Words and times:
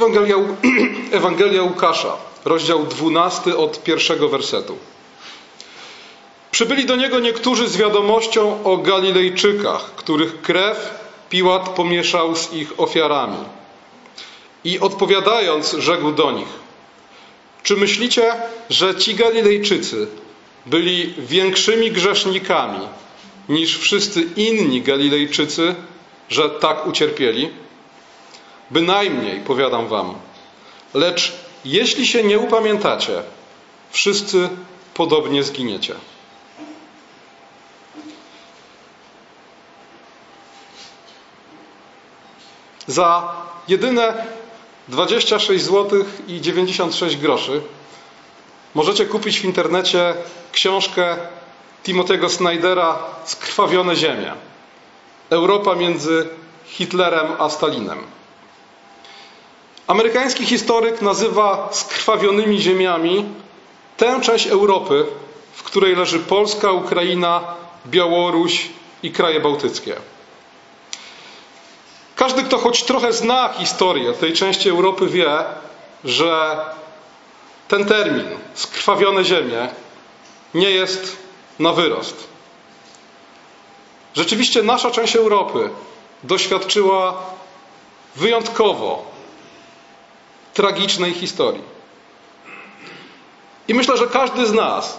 Ewangelia, 0.00 0.36
Ewangelia 1.18 1.62
Łukasza, 1.62 2.16
rozdział 2.44 2.86
12 2.86 3.56
od 3.56 3.82
pierwszego 3.82 4.28
wersetu. 4.28 4.76
Przybyli 6.50 6.84
do 6.86 6.96
niego 6.96 7.20
niektórzy 7.20 7.68
z 7.68 7.76
wiadomością 7.76 8.64
o 8.64 8.76
Galilejczykach, 8.76 9.94
których 9.94 10.40
krew 10.42 11.00
Piłat 11.30 11.68
pomieszał 11.68 12.36
z 12.36 12.52
ich 12.52 12.80
ofiarami. 12.80 13.36
I 14.64 14.80
odpowiadając, 14.80 15.72
rzekł 15.72 16.12
do 16.12 16.32
nich: 16.32 16.48
Czy 17.62 17.76
myślicie, 17.76 18.34
że 18.70 18.94
ci 18.94 19.14
Galilejczycy 19.14 20.06
byli 20.66 21.14
większymi 21.18 21.90
grzesznikami 21.90 22.88
niż 23.48 23.78
wszyscy 23.78 24.22
inni 24.36 24.82
Galilejczycy, 24.82 25.74
że 26.28 26.50
tak 26.50 26.86
ucierpieli? 26.86 27.50
Bynajmniej, 28.70 29.40
powiadam 29.40 29.88
wam. 29.88 30.14
Lecz 30.94 31.32
jeśli 31.64 32.06
się 32.06 32.22
nie 32.22 32.38
upamiętacie, 32.38 33.22
wszyscy 33.90 34.48
podobnie 34.94 35.42
zginiecie. 35.42 35.94
Za 42.86 43.32
jedyne 43.68 44.26
26 44.88 45.64
zł 45.64 46.04
i 46.28 46.40
96 46.40 47.16
groszy 47.16 47.62
możecie 48.74 49.06
kupić 49.06 49.40
w 49.40 49.44
internecie 49.44 50.14
książkę 50.52 51.16
Timothy'ego 51.84 52.28
Snydera 52.28 52.98
Skrwawione 53.24 53.96
ziemie. 53.96 54.32
Europa 55.30 55.74
między 55.74 56.28
Hitlerem 56.64 57.32
a 57.38 57.50
Stalinem. 57.50 57.98
Amerykański 59.90 60.46
historyk 60.46 61.02
nazywa 61.02 61.68
skrwawionymi 61.72 62.60
ziemiami 62.60 63.24
tę 63.96 64.20
część 64.20 64.46
Europy, 64.46 65.06
w 65.52 65.62
której 65.62 65.96
leży 65.96 66.18
Polska, 66.18 66.72
Ukraina, 66.72 67.42
Białoruś 67.86 68.68
i 69.02 69.12
kraje 69.12 69.40
bałtyckie. 69.40 69.96
Każdy, 72.16 72.42
kto 72.42 72.58
choć 72.58 72.84
trochę 72.84 73.12
zna 73.12 73.48
historię 73.58 74.12
tej 74.12 74.32
części 74.32 74.68
Europy, 74.70 75.06
wie, 75.06 75.30
że 76.04 76.56
ten 77.68 77.84
termin, 77.84 78.28
skrwawione 78.54 79.24
ziemie, 79.24 79.68
nie 80.54 80.70
jest 80.70 81.16
na 81.58 81.72
wyrost. 81.72 82.26
Rzeczywiście 84.14 84.62
nasza 84.62 84.90
część 84.90 85.16
Europy 85.16 85.70
doświadczyła 86.24 87.22
wyjątkowo 88.16 89.09
tragicznej 90.60 91.14
historii. 91.14 91.62
I 93.68 93.74
myślę, 93.74 93.96
że 93.96 94.06
każdy 94.06 94.46
z 94.46 94.52
nas, 94.52 94.98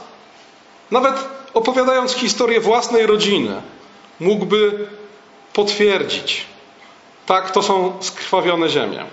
nawet 0.92 1.16
opowiadając 1.54 2.14
historię 2.14 2.60
własnej 2.60 3.06
rodziny, 3.06 3.62
mógłby 4.20 4.88
potwierdzić, 5.54 6.46
tak, 7.26 7.52
to 7.52 7.62
są 7.62 7.98
skrwawione 8.00 8.70
ziemie. 8.70 9.06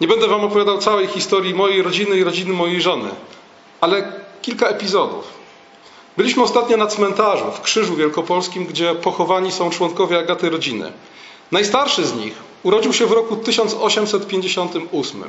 Nie 0.00 0.08
będę 0.08 0.28
Wam 0.28 0.44
opowiadał 0.44 0.78
całej 0.78 1.06
historii 1.06 1.54
mojej 1.54 1.82
rodziny 1.82 2.16
i 2.16 2.24
rodziny 2.24 2.52
mojej 2.52 2.80
żony, 2.80 3.10
ale 3.80 4.12
kilka 4.42 4.66
epizodów. 4.66 5.24
Byliśmy 6.16 6.42
ostatnio 6.42 6.76
na 6.76 6.86
cmentarzu 6.86 7.52
w 7.52 7.60
Krzyżu 7.60 7.96
Wielkopolskim, 7.96 8.66
gdzie 8.66 8.94
pochowani 8.94 9.52
są 9.52 9.70
członkowie 9.70 10.18
Agaty 10.18 10.50
rodziny. 10.50 10.92
Najstarszy 11.52 12.04
z 12.04 12.14
nich 12.14 12.47
urodził 12.62 12.92
się 12.92 13.06
w 13.06 13.12
roku 13.12 13.36
1858. 13.36 15.24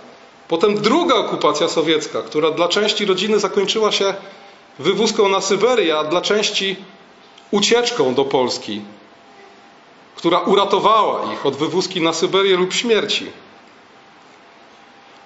Potem 0.49 0.75
druga 0.75 1.15
okupacja 1.15 1.69
sowiecka, 1.69 2.23
która 2.23 2.51
dla 2.51 2.69
części 2.69 3.05
rodziny 3.05 3.39
zakończyła 3.39 3.93
się 3.93 4.15
wywózką 4.79 5.29
na 5.29 5.41
Syberię, 5.41 5.99
a 5.99 6.05
dla 6.05 6.21
części 6.21 6.77
ucieczką 7.51 8.15
do 8.15 8.25
Polski, 8.25 8.83
która 10.17 10.39
uratowała 10.39 11.33
ich 11.33 11.47
od 11.47 11.57
wywózki 11.57 12.01
na 12.01 12.13
Syberię 12.13 12.57
lub 12.57 12.73
śmierci. 12.73 13.27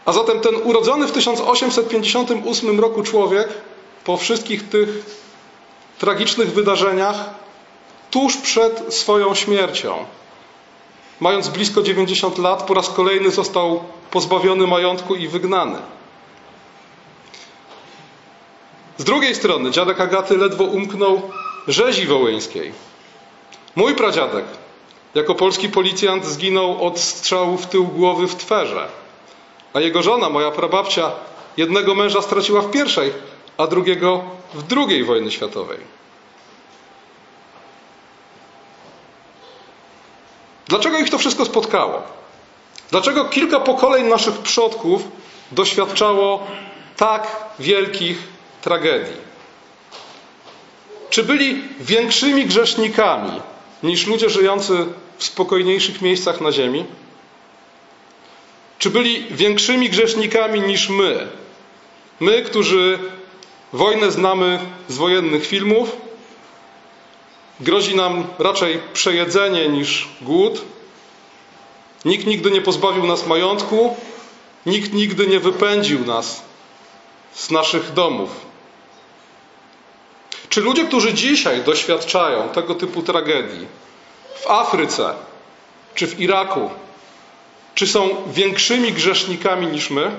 A 0.04 0.12
zatem 0.12 0.40
ten 0.40 0.54
urodzony 0.64 1.06
w 1.06 1.12
1858 1.12 2.80
roku 2.80 3.02
człowiek 3.02 3.48
po 4.04 4.16
wszystkich 4.16 4.68
tych 4.68 4.88
tragicznych 5.98 6.52
wydarzeniach, 6.52 7.16
tuż 8.10 8.36
przed 8.36 8.94
swoją 8.94 9.34
śmiercią, 9.34 10.04
mając 11.20 11.48
blisko 11.48 11.82
90 11.82 12.38
lat, 12.38 12.62
po 12.62 12.74
raz 12.74 12.90
kolejny 12.90 13.30
został 13.30 13.84
pozbawiony 14.10 14.66
majątku 14.66 15.14
i 15.14 15.28
wygnany. 15.28 15.78
Z 18.98 19.04
drugiej 19.04 19.34
strony 19.34 19.70
dziadek 19.70 20.00
Agaty 20.00 20.36
ledwo 20.36 20.64
umknął 20.64 21.22
rzezi 21.68 22.06
wołyńskiej. 22.06 22.72
Mój 23.76 23.94
pradziadek 23.94 24.44
jako 25.14 25.34
polski 25.34 25.68
policjant 25.68 26.24
zginął 26.24 26.86
od 26.86 26.98
strzału 26.98 27.56
w 27.56 27.66
tył 27.66 27.84
głowy 27.84 28.28
w 28.28 28.36
Twerze, 28.36 28.88
a 29.72 29.80
jego 29.80 30.02
żona, 30.02 30.30
moja 30.30 30.50
prababcia, 30.50 31.12
jednego 31.56 31.94
męża 31.94 32.22
straciła 32.22 32.60
w 32.60 32.70
pierwszej, 32.70 33.12
a 33.56 33.66
drugiego 33.66 34.24
w 34.54 34.64
II 34.76 35.04
wojny 35.04 35.30
światowej. 35.30 35.78
Dlaczego 40.68 40.98
ich 40.98 41.10
to 41.10 41.18
wszystko 41.18 41.44
spotkało? 41.44 42.02
Dlaczego 42.90 43.24
kilka 43.24 43.60
pokoleń 43.60 44.06
naszych 44.06 44.38
przodków 44.38 45.02
doświadczało 45.52 46.46
tak 46.96 47.44
wielkich 47.58 48.18
tragedii? 48.62 49.33
Czy 51.14 51.22
byli 51.22 51.62
większymi 51.80 52.46
grzesznikami 52.46 53.40
niż 53.82 54.06
ludzie 54.06 54.30
żyjący 54.30 54.86
w 55.18 55.24
spokojniejszych 55.24 56.02
miejscach 56.02 56.40
na 56.40 56.52
ziemi? 56.52 56.84
Czy 58.78 58.90
byli 58.90 59.24
większymi 59.30 59.90
grzesznikami 59.90 60.60
niż 60.60 60.88
my? 60.88 61.28
My, 62.20 62.42
którzy 62.42 62.98
wojnę 63.72 64.10
znamy 64.10 64.58
z 64.88 64.96
wojennych 64.96 65.46
filmów, 65.46 65.96
grozi 67.60 67.96
nam 67.96 68.26
raczej 68.38 68.80
przejedzenie 68.92 69.68
niż 69.68 70.08
głód. 70.22 70.62
Nikt 72.04 72.26
nigdy 72.26 72.50
nie 72.50 72.60
pozbawił 72.60 73.06
nas 73.06 73.26
majątku, 73.26 73.96
nikt 74.66 74.92
nigdy 74.92 75.26
nie 75.26 75.40
wypędził 75.40 76.06
nas 76.06 76.42
z 77.34 77.50
naszych 77.50 77.92
domów. 77.92 78.53
Czy 80.54 80.60
ludzie, 80.60 80.84
którzy 80.84 81.14
dzisiaj 81.14 81.62
doświadczają 81.62 82.48
tego 82.48 82.74
typu 82.74 83.02
tragedii 83.02 83.66
w 84.34 84.46
Afryce 84.46 85.14
czy 85.94 86.06
w 86.06 86.20
Iraku, 86.20 86.70
czy 87.74 87.86
są 87.86 88.08
większymi 88.26 88.92
grzesznikami 88.92 89.66
niż 89.66 89.90
my? 89.90 90.10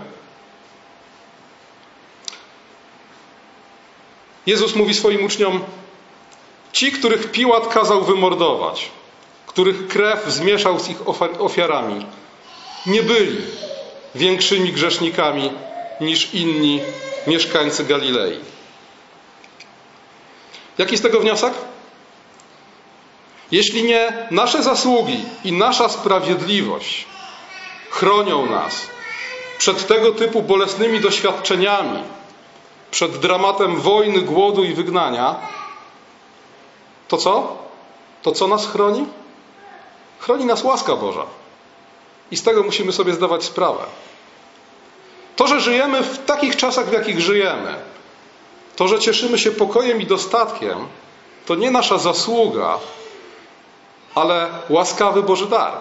Jezus 4.45 4.75
mówi 4.75 4.93
swoim 4.93 5.25
uczniom: 5.25 5.63
Ci, 6.71 6.91
których 6.91 7.31
Piłat 7.31 7.67
kazał 7.67 8.03
wymordować, 8.03 8.89
których 9.47 9.87
krew 9.87 10.25
zmieszał 10.27 10.79
z 10.79 10.89
ich 10.89 10.97
ofiarami, 11.39 12.05
nie 12.85 13.03
byli 13.03 13.37
większymi 14.15 14.73
grzesznikami 14.73 15.51
niż 16.01 16.33
inni 16.33 16.81
mieszkańcy 17.27 17.83
Galilei. 17.83 18.54
Jaki 20.77 20.97
z 20.97 21.01
tego 21.01 21.19
wniosek? 21.19 21.53
jeśli 23.51 23.83
nie 23.83 24.27
nasze 24.31 24.63
zasługi 24.63 25.25
i 25.43 25.51
nasza 25.51 25.89
sprawiedliwość 25.89 27.05
chronią 27.89 28.45
nas 28.45 28.87
przed 29.57 29.87
tego 29.87 30.11
typu 30.11 30.41
bolesnymi 30.41 30.99
doświadczeniami, 30.99 32.03
przed 32.91 33.17
dramatem 33.17 33.81
wojny, 33.81 34.21
głodu 34.21 34.63
i 34.63 34.73
wygnania, 34.73 35.35
to 37.07 37.17
co? 37.17 37.57
To 38.21 38.31
co 38.31 38.47
nas 38.47 38.67
chroni? 38.67 39.05
Chroni 40.19 40.45
nas 40.45 40.63
łaska 40.63 40.95
Boża. 40.95 41.25
I 42.31 42.37
z 42.37 42.43
tego 42.43 42.63
musimy 42.63 42.91
sobie 42.91 43.13
zdawać 43.13 43.43
sprawę. 43.43 43.83
To, 45.35 45.47
że 45.47 45.59
żyjemy 45.59 46.03
w 46.03 46.25
takich 46.25 46.55
czasach, 46.55 46.89
w 46.89 46.93
jakich 46.93 47.21
żyjemy, 47.21 47.75
to, 48.75 48.87
że 48.87 48.99
cieszymy 48.99 49.37
się 49.37 49.51
pokojem 49.51 50.01
i 50.01 50.05
dostatkiem, 50.05 50.77
to 51.45 51.55
nie 51.55 51.71
nasza 51.71 51.97
zasługa, 51.97 52.79
ale 54.15 54.49
łaskawy 54.69 55.23
Boży 55.23 55.45
dar. 55.45 55.73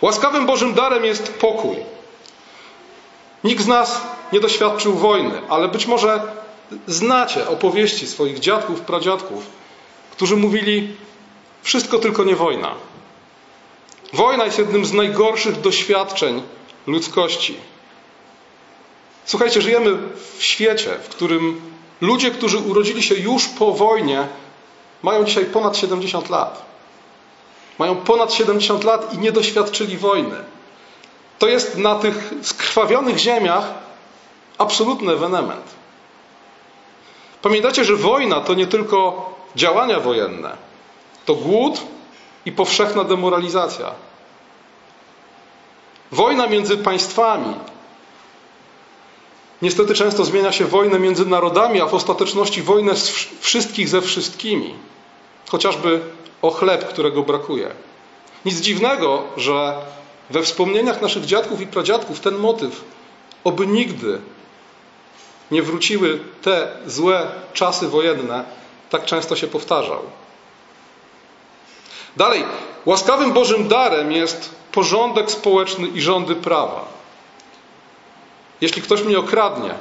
Łaskawym 0.00 0.46
Bożym 0.46 0.74
darem 0.74 1.04
jest 1.04 1.32
pokój. 1.32 1.76
Nikt 3.44 3.64
z 3.64 3.66
nas 3.66 4.00
nie 4.32 4.40
doświadczył 4.40 4.94
wojny, 4.94 5.42
ale 5.48 5.68
być 5.68 5.86
może 5.86 6.22
znacie 6.86 7.48
opowieści 7.48 8.06
swoich 8.06 8.38
dziadków, 8.38 8.80
pradziadków, 8.80 9.46
którzy 10.12 10.36
mówili: 10.36 10.96
Wszystko 11.62 11.98
tylko 11.98 12.24
nie 12.24 12.36
wojna. 12.36 12.74
Wojna 14.12 14.44
jest 14.44 14.58
jednym 14.58 14.84
z 14.84 14.92
najgorszych 14.92 15.60
doświadczeń 15.60 16.42
ludzkości. 16.86 17.56
Słuchajcie, 19.30 19.62
żyjemy 19.62 19.98
w 20.36 20.42
świecie, 20.42 20.90
w 21.02 21.08
którym 21.08 21.60
ludzie, 22.00 22.30
którzy 22.30 22.58
urodzili 22.58 23.02
się 23.02 23.14
już 23.14 23.48
po 23.48 23.72
wojnie, 23.72 24.26
mają 25.02 25.24
dzisiaj 25.24 25.44
ponad 25.44 25.76
70 25.76 26.30
lat. 26.30 26.62
Mają 27.78 27.96
ponad 27.96 28.32
70 28.34 28.84
lat 28.84 29.14
i 29.14 29.18
nie 29.18 29.32
doświadczyli 29.32 29.96
wojny. 29.96 30.36
To 31.38 31.48
jest 31.48 31.78
na 31.78 31.94
tych 31.94 32.32
skrwawionych 32.42 33.18
ziemiach 33.18 33.64
absolutny 34.58 35.12
ewenement. 35.12 35.64
Pamiętacie, 37.42 37.84
że 37.84 37.96
wojna 37.96 38.40
to 38.40 38.54
nie 38.54 38.66
tylko 38.66 39.34
działania 39.56 40.00
wojenne, 40.00 40.56
to 41.24 41.34
głód 41.34 41.80
i 42.44 42.52
powszechna 42.52 43.04
demoralizacja. 43.04 43.90
Wojna 46.12 46.46
między 46.46 46.78
państwami 46.78 47.54
niestety 49.62 49.94
często 49.94 50.24
zmienia 50.24 50.52
się 50.52 50.64
wojnę 50.64 50.98
między 50.98 51.26
narodami, 51.26 51.80
a 51.80 51.86
w 51.86 51.94
ostateczności 51.94 52.62
wojnę 52.62 52.94
wszystkich 53.40 53.88
ze 53.88 54.00
wszystkimi. 54.00 54.74
Chociażby 55.48 56.00
o 56.42 56.50
chleb, 56.50 56.88
którego 56.88 57.22
brakuje. 57.22 57.70
Nic 58.44 58.60
dziwnego, 58.60 59.22
że 59.36 59.74
we 60.30 60.42
wspomnieniach 60.42 61.02
naszych 61.02 61.24
dziadków 61.24 61.60
i 61.60 61.66
pradziadków 61.66 62.20
ten 62.20 62.34
motyw, 62.34 62.84
oby 63.44 63.66
nigdy 63.66 64.18
nie 65.50 65.62
wróciły 65.62 66.20
te 66.42 66.76
złe 66.86 67.28
czasy 67.52 67.88
wojenne, 67.88 68.44
tak 68.90 69.04
często 69.04 69.36
się 69.36 69.46
powtarzał. 69.46 70.02
Dalej, 72.16 72.44
łaskawym 72.86 73.32
Bożym 73.32 73.68
darem 73.68 74.12
jest 74.12 74.54
porządek 74.72 75.30
społeczny 75.30 75.88
i 75.88 76.00
rządy 76.00 76.34
prawa. 76.34 76.99
Jeśli 78.60 78.82
ktoś 78.82 79.02
mnie 79.02 79.18
okradnie, 79.18 79.74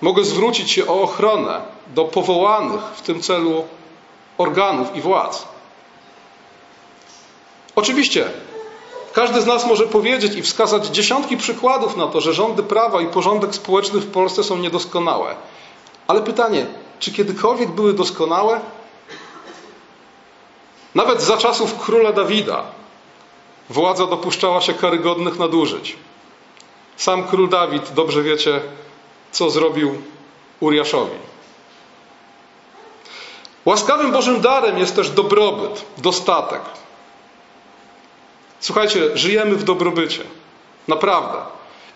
mogę 0.00 0.24
zwrócić 0.24 0.70
się 0.70 0.86
o 0.86 1.02
ochronę 1.02 1.60
do 1.94 2.04
powołanych 2.04 2.80
w 2.80 3.02
tym 3.02 3.22
celu 3.22 3.64
organów 4.38 4.96
i 4.96 5.00
władz. 5.00 5.48
Oczywiście, 7.76 8.30
każdy 9.12 9.40
z 9.40 9.46
nas 9.46 9.66
może 9.66 9.86
powiedzieć 9.86 10.34
i 10.34 10.42
wskazać 10.42 10.86
dziesiątki 10.86 11.36
przykładów 11.36 11.96
na 11.96 12.06
to, 12.06 12.20
że 12.20 12.34
rządy 12.34 12.62
prawa 12.62 13.00
i 13.00 13.06
porządek 13.06 13.54
społeczny 13.54 14.00
w 14.00 14.10
Polsce 14.10 14.44
są 14.44 14.56
niedoskonałe. 14.56 15.34
Ale 16.06 16.22
pytanie, 16.22 16.66
czy 16.98 17.12
kiedykolwiek 17.12 17.70
były 17.70 17.94
doskonałe? 17.94 18.60
Nawet 20.94 21.22
za 21.22 21.36
czasów 21.36 21.78
króla 21.78 22.12
Dawida 22.12 22.64
władza 23.70 24.06
dopuszczała 24.06 24.60
się 24.60 24.74
karygodnych 24.74 25.38
nadużyć. 25.38 25.96
Sam 26.96 27.24
król 27.24 27.48
Dawid, 27.48 27.92
dobrze 27.94 28.22
wiecie, 28.22 28.60
co 29.32 29.50
zrobił 29.50 30.02
Uriaszowi. 30.60 31.16
Łaskawym 33.64 34.12
Bożym 34.12 34.40
darem 34.40 34.78
jest 34.78 34.96
też 34.96 35.10
dobrobyt, 35.10 35.84
dostatek. 35.98 36.60
Słuchajcie, 38.60 39.16
żyjemy 39.16 39.56
w 39.56 39.64
dobrobycie. 39.64 40.22
Naprawdę. 40.88 41.38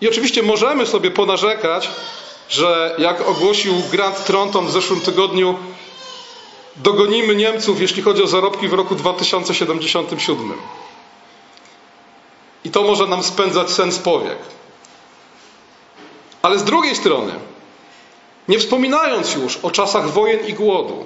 I 0.01 0.09
oczywiście 0.09 0.43
możemy 0.43 0.85
sobie 0.85 1.11
ponarzekać, 1.11 1.89
że 2.49 2.95
jak 2.97 3.27
ogłosił 3.27 3.73
Grant 3.91 4.25
Tronton 4.25 4.65
w 4.65 4.71
zeszłym 4.71 5.01
tygodniu, 5.01 5.57
dogonimy 6.75 7.35
Niemców, 7.35 7.81
jeśli 7.81 8.01
chodzi 8.01 8.23
o 8.23 8.27
zarobki 8.27 8.67
w 8.67 8.73
roku 8.73 8.95
2077. 8.95 10.53
I 12.63 12.71
to 12.71 12.83
może 12.83 13.07
nam 13.07 13.23
spędzać 13.23 13.71
sens 13.71 13.99
powiek. 13.99 14.37
Ale 16.41 16.59
z 16.59 16.63
drugiej 16.63 16.95
strony, 16.95 17.33
nie 18.47 18.59
wspominając 18.59 19.35
już 19.35 19.57
o 19.57 19.71
czasach 19.71 20.09
wojen 20.09 20.47
i 20.47 20.53
głodu, 20.53 21.05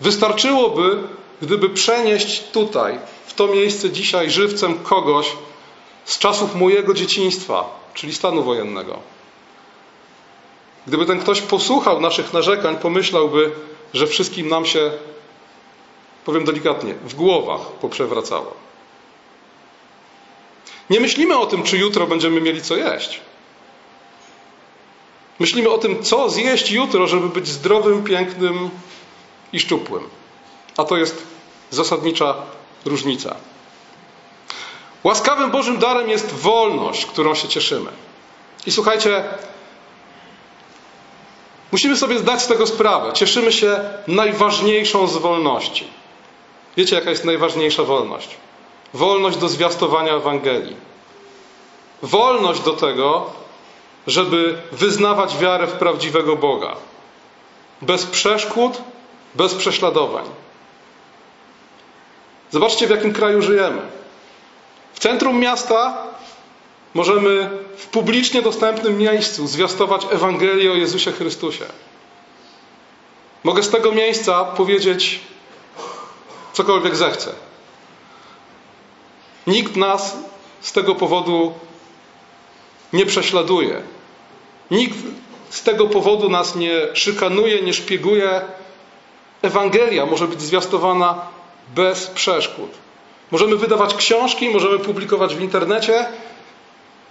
wystarczyłoby, 0.00 1.02
gdyby 1.42 1.70
przenieść 1.70 2.42
tutaj, 2.52 2.98
w 3.26 3.34
to 3.34 3.46
miejsce 3.46 3.90
dzisiaj 3.90 4.30
żywcem 4.30 4.78
kogoś 4.78 5.32
z 6.04 6.18
czasów 6.18 6.54
mojego 6.54 6.94
dzieciństwa, 6.94 7.80
czyli 7.94 8.14
stanu 8.14 8.42
wojennego. 8.42 8.98
Gdyby 10.86 11.06
ten 11.06 11.20
ktoś 11.20 11.40
posłuchał 11.40 12.00
naszych 12.00 12.32
narzekań, 12.32 12.76
pomyślałby, 12.76 13.52
że 13.94 14.06
wszystkim 14.06 14.48
nam 14.48 14.66
się, 14.66 14.90
powiem 16.24 16.44
delikatnie, 16.44 16.94
w 16.94 17.14
głowach 17.14 17.60
poprzewracało. 17.60 18.69
Nie 20.90 21.00
myślimy 21.00 21.38
o 21.38 21.46
tym, 21.46 21.62
czy 21.62 21.78
jutro 21.78 22.06
będziemy 22.06 22.40
mieli 22.40 22.62
co 22.62 22.76
jeść. 22.76 23.20
Myślimy 25.38 25.70
o 25.70 25.78
tym, 25.78 26.02
co 26.02 26.30
zjeść 26.30 26.70
jutro, 26.70 27.06
żeby 27.06 27.28
być 27.28 27.48
zdrowym, 27.48 28.04
pięknym 28.04 28.70
i 29.52 29.60
szczupłym. 29.60 30.02
A 30.76 30.84
to 30.84 30.96
jest 30.96 31.22
zasadnicza 31.70 32.34
różnica. 32.84 33.36
Łaskawym 35.04 35.50
Bożym 35.50 35.78
darem 35.78 36.10
jest 36.10 36.32
wolność, 36.32 37.06
którą 37.06 37.34
się 37.34 37.48
cieszymy. 37.48 37.90
I 38.66 38.72
słuchajcie, 38.72 39.24
musimy 41.72 41.96
sobie 41.96 42.18
zdać 42.18 42.42
z 42.42 42.46
tego 42.46 42.66
sprawę. 42.66 43.12
Cieszymy 43.12 43.52
się 43.52 43.80
najważniejszą 44.06 45.06
z 45.06 45.16
wolności. 45.16 45.84
Wiecie, 46.76 46.96
jaka 46.96 47.10
jest 47.10 47.24
najważniejsza 47.24 47.82
wolność? 47.82 48.28
Wolność 48.94 49.36
do 49.36 49.48
zwiastowania 49.48 50.12
Ewangelii. 50.12 50.76
Wolność 52.02 52.60
do 52.60 52.72
tego, 52.72 53.30
żeby 54.06 54.58
wyznawać 54.72 55.38
wiarę 55.38 55.66
w 55.66 55.72
prawdziwego 55.72 56.36
Boga. 56.36 56.76
Bez 57.82 58.06
przeszkód, 58.06 58.82
bez 59.34 59.54
prześladowań. 59.54 60.24
Zobaczcie, 62.50 62.86
w 62.86 62.90
jakim 62.90 63.12
kraju 63.12 63.42
żyjemy. 63.42 63.82
W 64.94 64.98
centrum 64.98 65.38
miasta 65.38 66.06
możemy 66.94 67.50
w 67.76 67.86
publicznie 67.86 68.42
dostępnym 68.42 68.98
miejscu 68.98 69.46
zwiastować 69.46 70.06
Ewangelię 70.10 70.72
o 70.72 70.74
Jezusie 70.74 71.12
Chrystusie. 71.12 71.64
Mogę 73.44 73.62
z 73.62 73.70
tego 73.70 73.92
miejsca 73.92 74.44
powiedzieć 74.44 75.20
cokolwiek 76.52 76.96
zechcę. 76.96 77.32
Nikt 79.46 79.76
nas 79.76 80.16
z 80.60 80.72
tego 80.72 80.94
powodu 80.94 81.52
nie 82.92 83.06
prześladuje. 83.06 83.82
Nikt 84.70 84.98
z 85.50 85.62
tego 85.62 85.86
powodu 85.86 86.28
nas 86.28 86.56
nie 86.56 86.72
szykanuje, 86.94 87.62
nie 87.62 87.74
szpieguje. 87.74 88.40
Ewangelia 89.42 90.06
może 90.06 90.28
być 90.28 90.42
zwiastowana 90.42 91.26
bez 91.74 92.06
przeszkód. 92.06 92.70
Możemy 93.30 93.56
wydawać 93.56 93.94
książki, 93.94 94.50
możemy 94.50 94.78
publikować 94.78 95.34
w 95.34 95.40
internecie, 95.40 96.06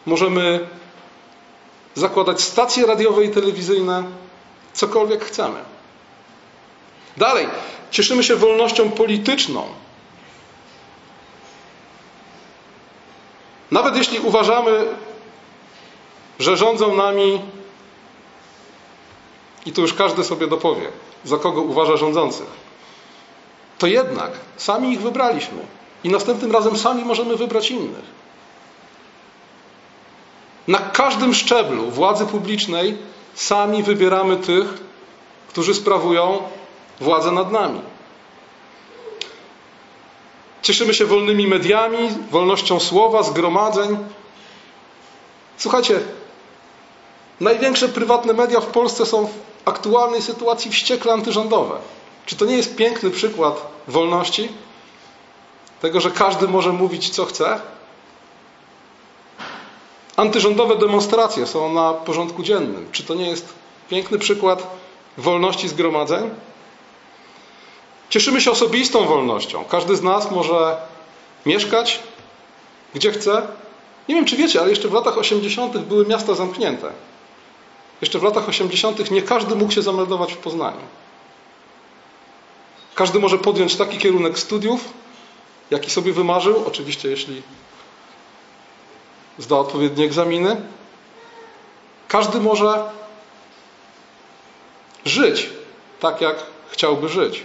możemy 0.05 0.67
zakładać 1.95 2.41
stacje 2.41 2.85
radiowe 2.85 3.25
i 3.25 3.29
telewizyjne, 3.29 4.03
cokolwiek 4.73 5.25
chcemy. 5.25 5.59
Dalej, 7.17 7.47
cieszymy 7.91 8.23
się 8.23 8.35
wolnością 8.35 8.91
polityczną. 8.91 9.67
Nawet 13.79 13.95
jeśli 13.95 14.19
uważamy, 14.19 14.85
że 16.39 16.57
rządzą 16.57 16.95
nami, 16.95 17.41
i 19.65 19.71
tu 19.71 19.81
już 19.81 19.93
każdy 19.93 20.23
sobie 20.23 20.47
dopowie, 20.47 20.87
za 21.23 21.37
kogo 21.37 21.61
uważa 21.61 21.97
rządzących, 21.97 22.47
to 23.77 23.87
jednak 23.87 24.31
sami 24.57 24.91
ich 24.93 25.01
wybraliśmy 25.01 25.57
i 26.03 26.09
następnym 26.09 26.51
razem 26.51 26.77
sami 26.77 27.05
możemy 27.05 27.35
wybrać 27.35 27.71
innych. 27.71 28.05
Na 30.67 30.77
każdym 30.79 31.33
szczeblu 31.33 31.91
władzy 31.91 32.25
publicznej 32.25 32.97
sami 33.35 33.83
wybieramy 33.83 34.37
tych, 34.37 34.73
którzy 35.49 35.73
sprawują 35.73 36.41
władzę 36.99 37.31
nad 37.31 37.51
nami. 37.51 37.81
Cieszymy 40.69 40.93
się 40.93 41.05
wolnymi 41.05 41.47
mediami, 41.47 42.09
wolnością 42.31 42.79
słowa, 42.79 43.23
zgromadzeń. 43.23 43.97
Słuchajcie, 45.57 45.99
największe 47.39 47.89
prywatne 47.89 48.33
media 48.33 48.59
w 48.59 48.65
Polsce 48.65 49.05
są 49.05 49.25
w 49.27 49.31
aktualnej 49.65 50.21
sytuacji 50.21 50.71
wściekle 50.71 51.13
antyrządowe. 51.13 51.77
Czy 52.25 52.35
to 52.35 52.45
nie 52.45 52.57
jest 52.57 52.75
piękny 52.75 53.09
przykład 53.09 53.67
wolności? 53.87 54.49
Tego, 55.81 56.01
że 56.01 56.11
każdy 56.11 56.47
może 56.47 56.73
mówić, 56.73 57.09
co 57.09 57.25
chce? 57.25 57.61
Antyrządowe 60.15 60.75
demonstracje 60.75 61.47
są 61.47 61.73
na 61.73 61.93
porządku 61.93 62.43
dziennym. 62.43 62.89
Czy 62.91 63.03
to 63.03 63.15
nie 63.15 63.29
jest 63.29 63.53
piękny 63.89 64.19
przykład 64.19 64.67
wolności 65.17 65.67
zgromadzeń? 65.67 66.29
Cieszymy 68.09 68.41
się 68.41 68.51
osobistą 68.51 69.05
wolnością. 69.05 69.65
Każdy 69.65 69.95
z 69.95 70.01
nas 70.01 70.31
może 70.31 70.77
mieszkać 71.45 71.99
gdzie 72.95 73.11
chce. 73.11 73.47
Nie 74.07 74.15
wiem, 74.15 74.25
czy 74.25 74.37
wiecie, 74.37 74.61
ale 74.61 74.69
jeszcze 74.69 74.87
w 74.87 74.93
latach 74.93 75.17
80. 75.17 75.77
były 75.77 76.05
miasta 76.05 76.33
zamknięte. 76.33 76.91
Jeszcze 78.01 78.19
w 78.19 78.23
latach 78.23 78.49
80. 78.49 79.11
nie 79.11 79.21
każdy 79.21 79.55
mógł 79.55 79.71
się 79.71 79.81
zameldować 79.81 80.33
w 80.33 80.37
Poznaniu. 80.37 80.81
Każdy 82.95 83.19
może 83.19 83.37
podjąć 83.37 83.75
taki 83.75 83.97
kierunek 83.97 84.39
studiów, 84.39 84.93
jaki 85.71 85.89
sobie 85.89 86.13
wymarzył, 86.13 86.63
oczywiście 86.67 87.09
jeśli 87.09 87.41
zda 89.37 89.57
odpowiednie 89.57 90.05
egzaminy. 90.05 90.61
Każdy 92.07 92.39
może 92.39 92.83
żyć 95.05 95.49
tak, 95.99 96.21
jak 96.21 96.35
chciałby 96.69 97.09
żyć. 97.09 97.43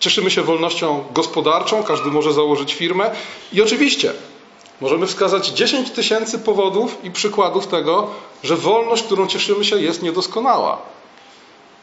Cieszymy 0.00 0.30
się 0.30 0.42
wolnością 0.42 1.04
gospodarczą, 1.14 1.82
każdy 1.82 2.10
może 2.10 2.32
założyć 2.32 2.74
firmę 2.74 3.10
i 3.52 3.62
oczywiście 3.62 4.12
możemy 4.80 5.06
wskazać 5.06 5.48
10 5.48 5.90
tysięcy 5.90 6.38
powodów 6.38 7.04
i 7.04 7.10
przykładów 7.10 7.66
tego, 7.66 8.10
że 8.42 8.56
wolność, 8.56 9.02
którą 9.02 9.26
cieszymy 9.26 9.64
się, 9.64 9.80
jest 9.80 10.02
niedoskonała. 10.02 10.82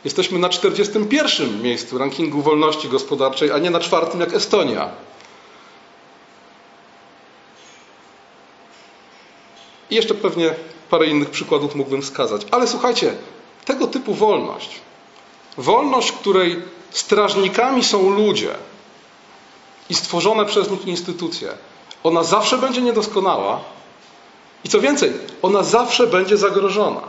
Jesteśmy 0.05 0.39
na 0.39 0.49
41 0.49 1.61
miejscu 1.61 1.97
rankingu 1.97 2.41
wolności 2.41 2.89
gospodarczej, 2.89 3.51
a 3.51 3.57
nie 3.57 3.69
na 3.69 3.79
czwartym 3.79 4.19
jak 4.19 4.33
Estonia. 4.33 4.89
I 9.89 9.95
jeszcze 9.95 10.13
pewnie 10.13 10.55
parę 10.89 11.07
innych 11.07 11.29
przykładów 11.29 11.75
mógłbym 11.75 12.01
wskazać. 12.01 12.41
Ale 12.51 12.67
słuchajcie, 12.67 13.13
tego 13.65 13.87
typu 13.87 14.13
wolność, 14.13 14.69
wolność, 15.57 16.11
której 16.11 16.61
strażnikami 16.91 17.83
są 17.83 18.09
ludzie 18.09 18.55
i 19.89 19.95
stworzone 19.95 20.45
przez 20.45 20.71
nich 20.71 20.87
instytucje, 20.87 21.49
ona 22.03 22.23
zawsze 22.23 22.57
będzie 22.57 22.81
niedoskonała 22.81 23.59
i 24.63 24.69
co 24.69 24.81
więcej, 24.81 25.13
ona 25.41 25.63
zawsze 25.63 26.07
będzie 26.07 26.37
zagrożona. 26.37 27.01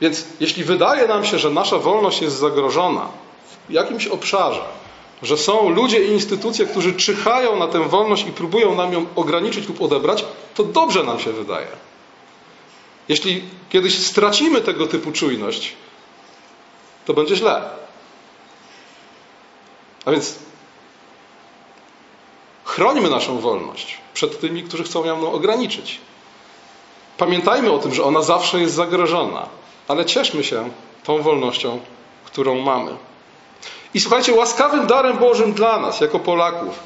Więc 0.00 0.24
jeśli 0.40 0.64
wydaje 0.64 1.08
nam 1.08 1.24
się, 1.24 1.38
że 1.38 1.50
nasza 1.50 1.78
wolność 1.78 2.22
jest 2.22 2.36
zagrożona 2.36 3.08
w 3.68 3.72
jakimś 3.72 4.06
obszarze, 4.06 4.62
że 5.22 5.36
są 5.36 5.68
ludzie 5.68 6.04
i 6.04 6.12
instytucje, 6.12 6.66
którzy 6.66 6.92
czyhają 6.92 7.56
na 7.56 7.66
tę 7.66 7.88
wolność 7.88 8.26
i 8.26 8.32
próbują 8.32 8.74
nam 8.74 8.92
ją 8.92 9.06
ograniczyć 9.16 9.68
lub 9.68 9.82
odebrać, 9.82 10.24
to 10.54 10.64
dobrze 10.64 11.04
nam 11.04 11.20
się 11.20 11.32
wydaje. 11.32 11.66
Jeśli 13.08 13.42
kiedyś 13.70 13.98
stracimy 13.98 14.60
tego 14.60 14.86
typu 14.86 15.12
czujność, 15.12 15.74
to 17.06 17.14
będzie 17.14 17.36
źle. 17.36 17.62
A 20.04 20.10
więc 20.10 20.38
chrońmy 22.64 23.10
naszą 23.10 23.38
wolność 23.38 23.98
przed 24.14 24.40
tymi, 24.40 24.62
którzy 24.62 24.84
chcą 24.84 25.04
ją 25.04 25.32
ograniczyć. 25.32 26.00
Pamiętajmy 27.18 27.72
o 27.72 27.78
tym, 27.78 27.94
że 27.94 28.04
ona 28.04 28.22
zawsze 28.22 28.60
jest 28.60 28.74
zagrożona, 28.74 29.48
ale 29.88 30.04
cieszmy 30.04 30.44
się 30.44 30.70
tą 31.04 31.22
wolnością, 31.22 31.80
którą 32.24 32.60
mamy. 32.60 32.96
I 33.94 34.00
słuchajcie, 34.00 34.32
łaskawym 34.32 34.86
darem 34.86 35.18
Bożym 35.18 35.52
dla 35.52 35.78
nas, 35.78 36.00
jako 36.00 36.18
Polaków, 36.18 36.78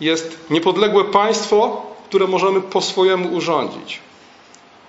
jest 0.00 0.38
niepodległe 0.50 1.04
państwo, 1.04 1.82
które 2.08 2.26
możemy 2.26 2.60
po 2.60 2.80
swojemu 2.80 3.34
urządzić. 3.34 4.00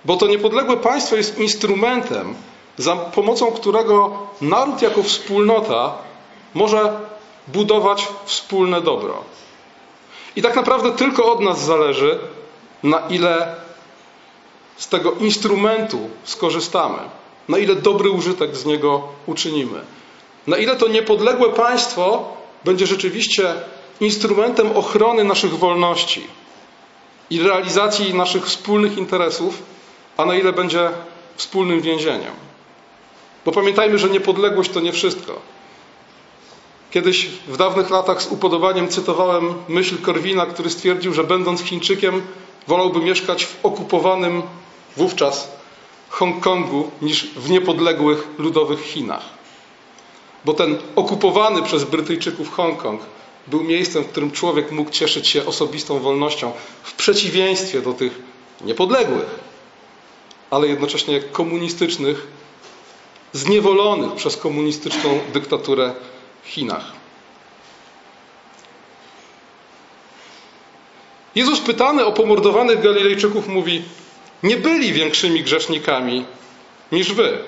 Bo 0.04 0.16
to 0.16 0.26
niepodległe 0.26 0.76
państwo 0.76 1.16
jest 1.16 1.38
instrumentem, 1.38 2.34
za 2.78 2.96
pomocą 2.96 3.52
którego 3.52 4.18
naród 4.40 4.82
jako 4.82 5.02
wspólnota 5.02 5.94
może 6.54 6.92
budować 7.48 8.08
wspólne 8.24 8.80
dobro. 8.80 9.24
I 10.36 10.42
tak 10.42 10.56
naprawdę 10.56 10.92
tylko 10.92 11.32
od 11.32 11.40
nas 11.40 11.64
zależy, 11.64 12.18
na 12.82 12.98
ile 13.08 13.54
z 14.76 14.88
tego 14.88 15.12
instrumentu 15.12 16.10
skorzystamy, 16.24 16.98
na 17.48 17.58
ile 17.58 17.74
dobry 17.76 18.10
użytek 18.10 18.56
z 18.56 18.64
niego 18.66 19.08
uczynimy. 19.26 19.80
Na 20.46 20.56
ile 20.56 20.76
to 20.76 20.88
niepodległe 20.88 21.48
państwo 21.48 22.24
będzie 22.64 22.86
rzeczywiście 22.86 23.54
instrumentem 24.00 24.76
ochrony 24.76 25.24
naszych 25.24 25.58
wolności 25.58 26.26
i 27.30 27.42
realizacji 27.42 28.14
naszych 28.14 28.46
wspólnych 28.46 28.98
interesów, 28.98 29.62
a 30.16 30.24
na 30.24 30.34
ile 30.34 30.52
będzie 30.52 30.90
wspólnym 31.36 31.80
więzieniem. 31.80 32.51
Bo 33.44 33.52
pamiętajmy, 33.52 33.98
że 33.98 34.08
niepodległość 34.08 34.70
to 34.70 34.80
nie 34.80 34.92
wszystko. 34.92 35.40
Kiedyś 36.90 37.26
w 37.26 37.56
dawnych 37.56 37.90
latach 37.90 38.22
z 38.22 38.26
upodobaniem 38.32 38.88
cytowałem 38.88 39.54
myśl 39.68 39.98
Korwina, 39.98 40.46
który 40.46 40.70
stwierdził, 40.70 41.14
że 41.14 41.24
będąc 41.24 41.62
Chińczykiem, 41.62 42.22
wolałby 42.66 43.00
mieszkać 43.00 43.44
w 43.44 43.56
okupowanym 43.62 44.42
wówczas 44.96 45.50
Hongkongu 46.08 46.90
niż 47.02 47.26
w 47.36 47.50
niepodległych 47.50 48.26
ludowych 48.38 48.80
Chinach 48.80 49.42
bo 50.44 50.54
ten 50.54 50.78
okupowany 50.96 51.62
przez 51.62 51.84
Brytyjczyków 51.84 52.50
Hongkong 52.50 53.00
był 53.46 53.64
miejscem, 53.64 54.04
w 54.04 54.08
którym 54.08 54.30
człowiek 54.30 54.72
mógł 54.72 54.90
cieszyć 54.90 55.28
się 55.28 55.46
osobistą 55.46 55.98
wolnością, 55.98 56.52
w 56.82 56.92
przeciwieństwie 56.92 57.80
do 57.80 57.92
tych 57.92 58.18
niepodległych, 58.60 59.40
ale 60.50 60.68
jednocześnie 60.68 61.20
komunistycznych, 61.20 62.26
zniewolonych 63.32 64.12
przez 64.12 64.36
komunistyczną 64.36 65.20
dyktaturę 65.32 65.94
w 66.42 66.48
Chinach. 66.48 66.92
Jezus 71.34 71.60
pytany 71.60 72.04
o 72.04 72.12
pomordowanych 72.12 72.82
Galilejczyków 72.82 73.48
mówi: 73.48 73.82
Nie 74.42 74.56
byli 74.56 74.92
większymi 74.92 75.42
grzesznikami 75.42 76.24
niż 76.92 77.12
wy. 77.12 77.38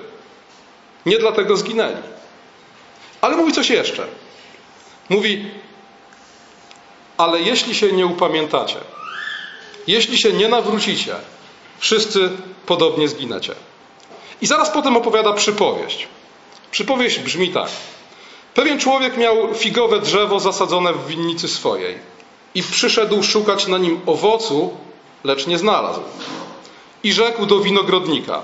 Nie 1.06 1.18
dlatego 1.18 1.56
zginęli. 1.56 2.02
Ale 3.20 3.36
mówi 3.36 3.52
coś 3.52 3.70
jeszcze. 3.70 4.06
Mówi, 5.08 5.50
ale 7.16 7.40
jeśli 7.40 7.74
się 7.74 7.92
nie 7.92 8.06
upamiętacie, 8.06 8.76
jeśli 9.86 10.18
się 10.18 10.32
nie 10.32 10.48
nawrócicie, 10.48 11.14
wszyscy 11.78 12.30
podobnie 12.66 13.08
zginęcie. 13.08 13.54
I 14.44 14.46
zaraz 14.46 14.70
potem 14.70 14.96
opowiada 14.96 15.32
przypowieść. 15.32 16.08
Przypowieść 16.70 17.18
brzmi 17.18 17.48
tak. 17.48 17.68
Pewien 18.54 18.80
człowiek 18.80 19.16
miał 19.16 19.54
figowe 19.54 20.00
drzewo 20.00 20.40
zasadzone 20.40 20.92
w 20.92 21.06
winnicy 21.06 21.48
swojej 21.48 21.98
i 22.54 22.62
przyszedł 22.62 23.22
szukać 23.22 23.66
na 23.66 23.78
nim 23.78 24.00
owocu, 24.06 24.76
lecz 25.24 25.46
nie 25.46 25.58
znalazł. 25.58 26.00
I 27.04 27.12
rzekł 27.12 27.46
do 27.46 27.60
winogrodnika: 27.60 28.42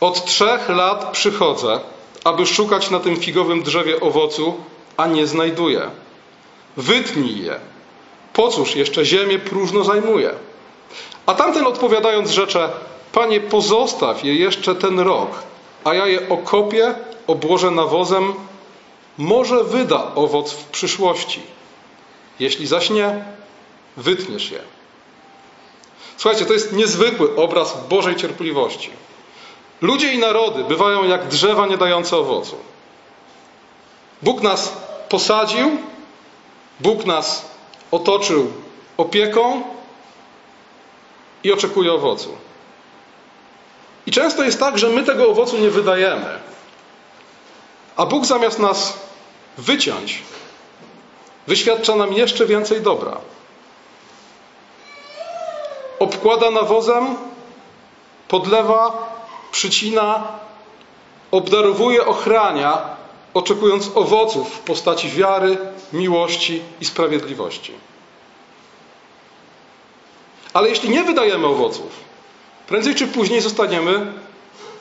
Od 0.00 0.24
trzech 0.24 0.68
lat 0.68 1.12
przychodzę 1.12 1.80
aby 2.24 2.46
szukać 2.46 2.90
na 2.90 3.00
tym 3.00 3.16
figowym 3.16 3.62
drzewie 3.62 4.00
owocu, 4.00 4.54
a 4.96 5.06
nie 5.06 5.26
znajduje. 5.26 5.90
Wytnij 6.76 7.42
je. 7.42 7.60
Po 8.32 8.48
cóż 8.48 8.76
jeszcze 8.76 9.04
ziemię 9.04 9.38
próżno 9.38 9.84
zajmuje? 9.84 10.30
A 11.26 11.34
tamten 11.34 11.66
odpowiadając 11.66 12.30
rzecze, 12.30 12.70
Panie, 13.12 13.40
pozostaw 13.40 14.24
je 14.24 14.34
jeszcze 14.34 14.74
ten 14.74 15.00
rok, 15.00 15.30
a 15.84 15.94
ja 15.94 16.06
je 16.06 16.28
okopię, 16.28 16.94
obłożę 17.26 17.70
nawozem, 17.70 18.34
może 19.18 19.64
wyda 19.64 20.14
owoc 20.14 20.52
w 20.52 20.64
przyszłości. 20.64 21.40
Jeśli 22.40 22.66
zaś 22.66 22.90
nie, 22.90 23.24
wytniesz 23.96 24.50
je. 24.50 24.60
Słuchajcie, 26.16 26.46
to 26.46 26.52
jest 26.52 26.72
niezwykły 26.72 27.36
obraz 27.36 27.86
Bożej 27.88 28.16
cierpliwości. 28.16 28.90
Ludzie 29.80 30.12
i 30.12 30.18
narody 30.18 30.64
bywają 30.64 31.04
jak 31.04 31.28
drzewa 31.28 31.66
nie 31.66 31.78
dające 31.78 32.16
owocu. 32.16 32.56
Bóg 34.22 34.42
nas 34.42 34.76
posadził, 35.08 35.70
Bóg 36.80 37.04
nas 37.04 37.50
otoczył 37.90 38.52
opieką 38.96 39.62
i 41.44 41.52
oczekuje 41.52 41.92
owocu. 41.92 42.28
I 44.06 44.10
często 44.10 44.44
jest 44.44 44.60
tak, 44.60 44.78
że 44.78 44.88
my 44.88 45.04
tego 45.04 45.30
owocu 45.30 45.58
nie 45.58 45.70
wydajemy. 45.70 46.38
A 47.96 48.06
Bóg 48.06 48.26
zamiast 48.26 48.58
nas 48.58 48.98
wyciąć, 49.58 50.22
wyświadcza 51.46 51.96
nam 51.96 52.12
jeszcze 52.12 52.46
więcej 52.46 52.80
dobra. 52.80 53.16
Obkłada 55.98 56.50
nawozem, 56.50 57.16
podlewa, 58.28 59.12
przycina, 59.52 60.28
obdarowuje, 61.30 62.06
ochrania, 62.06 62.78
oczekując 63.34 63.90
owoców 63.94 64.54
w 64.54 64.58
postaci 64.58 65.10
wiary, 65.10 65.58
miłości 65.92 66.62
i 66.80 66.84
sprawiedliwości. 66.84 67.72
Ale 70.52 70.68
jeśli 70.68 70.90
nie 70.90 71.04
wydajemy 71.04 71.46
owoców, 71.46 72.11
prędzej 72.66 72.94
czy 72.94 73.06
później 73.06 73.40
zostaniemy 73.40 74.12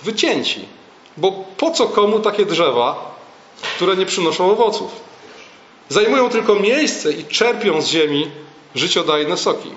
wycięci. 0.04 0.66
Bo 1.18 1.32
po 1.32 1.72
co 1.72 1.88
komu 1.88 2.20
takie 2.20 2.46
drzewa, 2.46 3.16
które 3.76 3.96
nie 3.96 4.06
przynoszą 4.06 4.52
owoców? 4.52 4.92
Zajmują 5.90 6.30
tylko 6.30 6.56
miejsce 6.56 7.12
i 7.12 7.26
czerpią 7.26 7.82
z 7.82 7.88
ziemi 7.88 8.32
życiodajne 8.76 9.38
soki. 9.38 9.72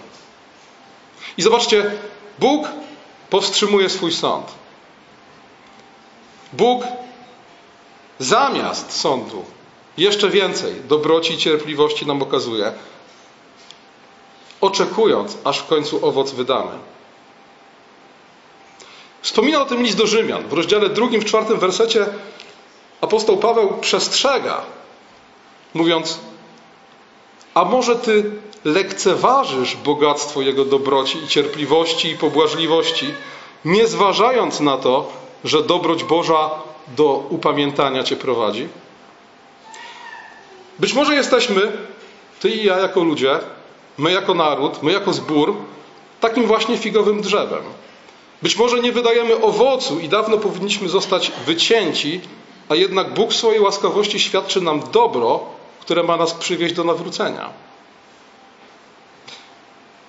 I 1.39 1.43
zobaczcie, 1.43 1.91
Bóg 2.39 2.69
powstrzymuje 3.31 3.91
swój 3.91 4.13
sąd. 4.13 4.47
Bóg 6.53 6.85
zamiast 8.19 8.93
sądu 8.93 9.45
jeszcze 9.99 10.29
więcej 10.29 10.75
dobroci 10.89 11.35
i 11.35 11.39
cierpliwości 11.39 12.07
nam 12.07 12.23
okazuje, 12.23 12.73
oczekując, 14.61 15.37
aż 15.45 15.59
w 15.59 15.67
końcu 15.67 16.07
owoc 16.07 16.31
wydamy. 16.31 16.79
Wspomina 19.35 19.63
o 19.63 19.67
tym 19.67 19.83
list 19.83 19.97
do 19.99 20.07
Rzymian. 20.07 20.49
W 20.49 20.53
rozdziale 20.53 20.89
drugim, 20.89 21.21
w 21.21 21.25
czwartym 21.25 21.59
wersecie 21.59 22.07
apostoł 23.01 23.37
Paweł 23.37 23.79
przestrzega, 23.81 24.63
mówiąc: 25.75 26.21
A 27.55 27.65
może 27.65 27.97
ty 27.97 28.31
lekceważysz 28.65 29.77
bogactwo 29.77 30.43
jego 30.43 30.65
dobroci 30.65 31.19
i 31.19 31.29
cierpliwości 31.29 32.11
i 32.11 32.17
pobłażliwości, 32.17 33.15
nie 33.65 33.87
zważając 33.87 34.61
na 34.61 34.77
to, 34.77 35.13
że 35.45 35.63
dobroć 35.63 36.05
Boża 36.05 36.51
do 36.97 37.27
upamiętania 37.31 38.05
cię 38.05 38.17
prowadzi? 38.17 38.69
Być 40.79 40.93
może 40.95 41.15
jesteśmy, 41.15 41.73
ty 42.41 42.51
i 42.51 42.65
ja 42.65 42.79
jako 42.79 43.05
ludzie, 43.05 43.39
my 43.99 44.13
jako 44.13 44.35
naród, 44.35 44.83
my 44.83 44.93
jako 44.93 45.13
zbór, 45.13 45.57
takim 46.21 46.47
właśnie 46.47 46.79
figowym 46.79 47.21
drzewem. 47.21 47.63
Być 48.45 48.57
może 48.57 48.81
nie 48.81 48.93
wydajemy 48.93 49.41
owocu 49.41 50.01
i 50.01 50.09
dawno 50.09 50.39
powinniśmy 50.39 50.89
zostać 50.89 51.33
wycięci, 51.47 52.21
a 52.69 52.75
jednak 52.75 53.15
Bóg 53.15 53.33
swojej 53.33 53.61
łaskawości 53.61 54.21
świadczy 54.21 54.61
nam 54.61 54.83
dobro, 54.93 55.41
które 55.81 56.03
ma 56.03 56.17
nas 56.17 56.35
przywieźć 56.35 56.75
do 56.75 56.85
nawrócenia. 56.85 57.51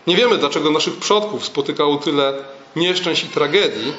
Nie 0.08 0.16
wiemy, 0.16 0.38
dlaczego 0.38 0.72
naszych 0.72 0.98
przodków 0.98 1.46
spotykało 1.46 1.98
tyle 1.98 2.34
nieszczęść 2.76 3.24
i 3.24 3.28
tragedii. 3.28 3.94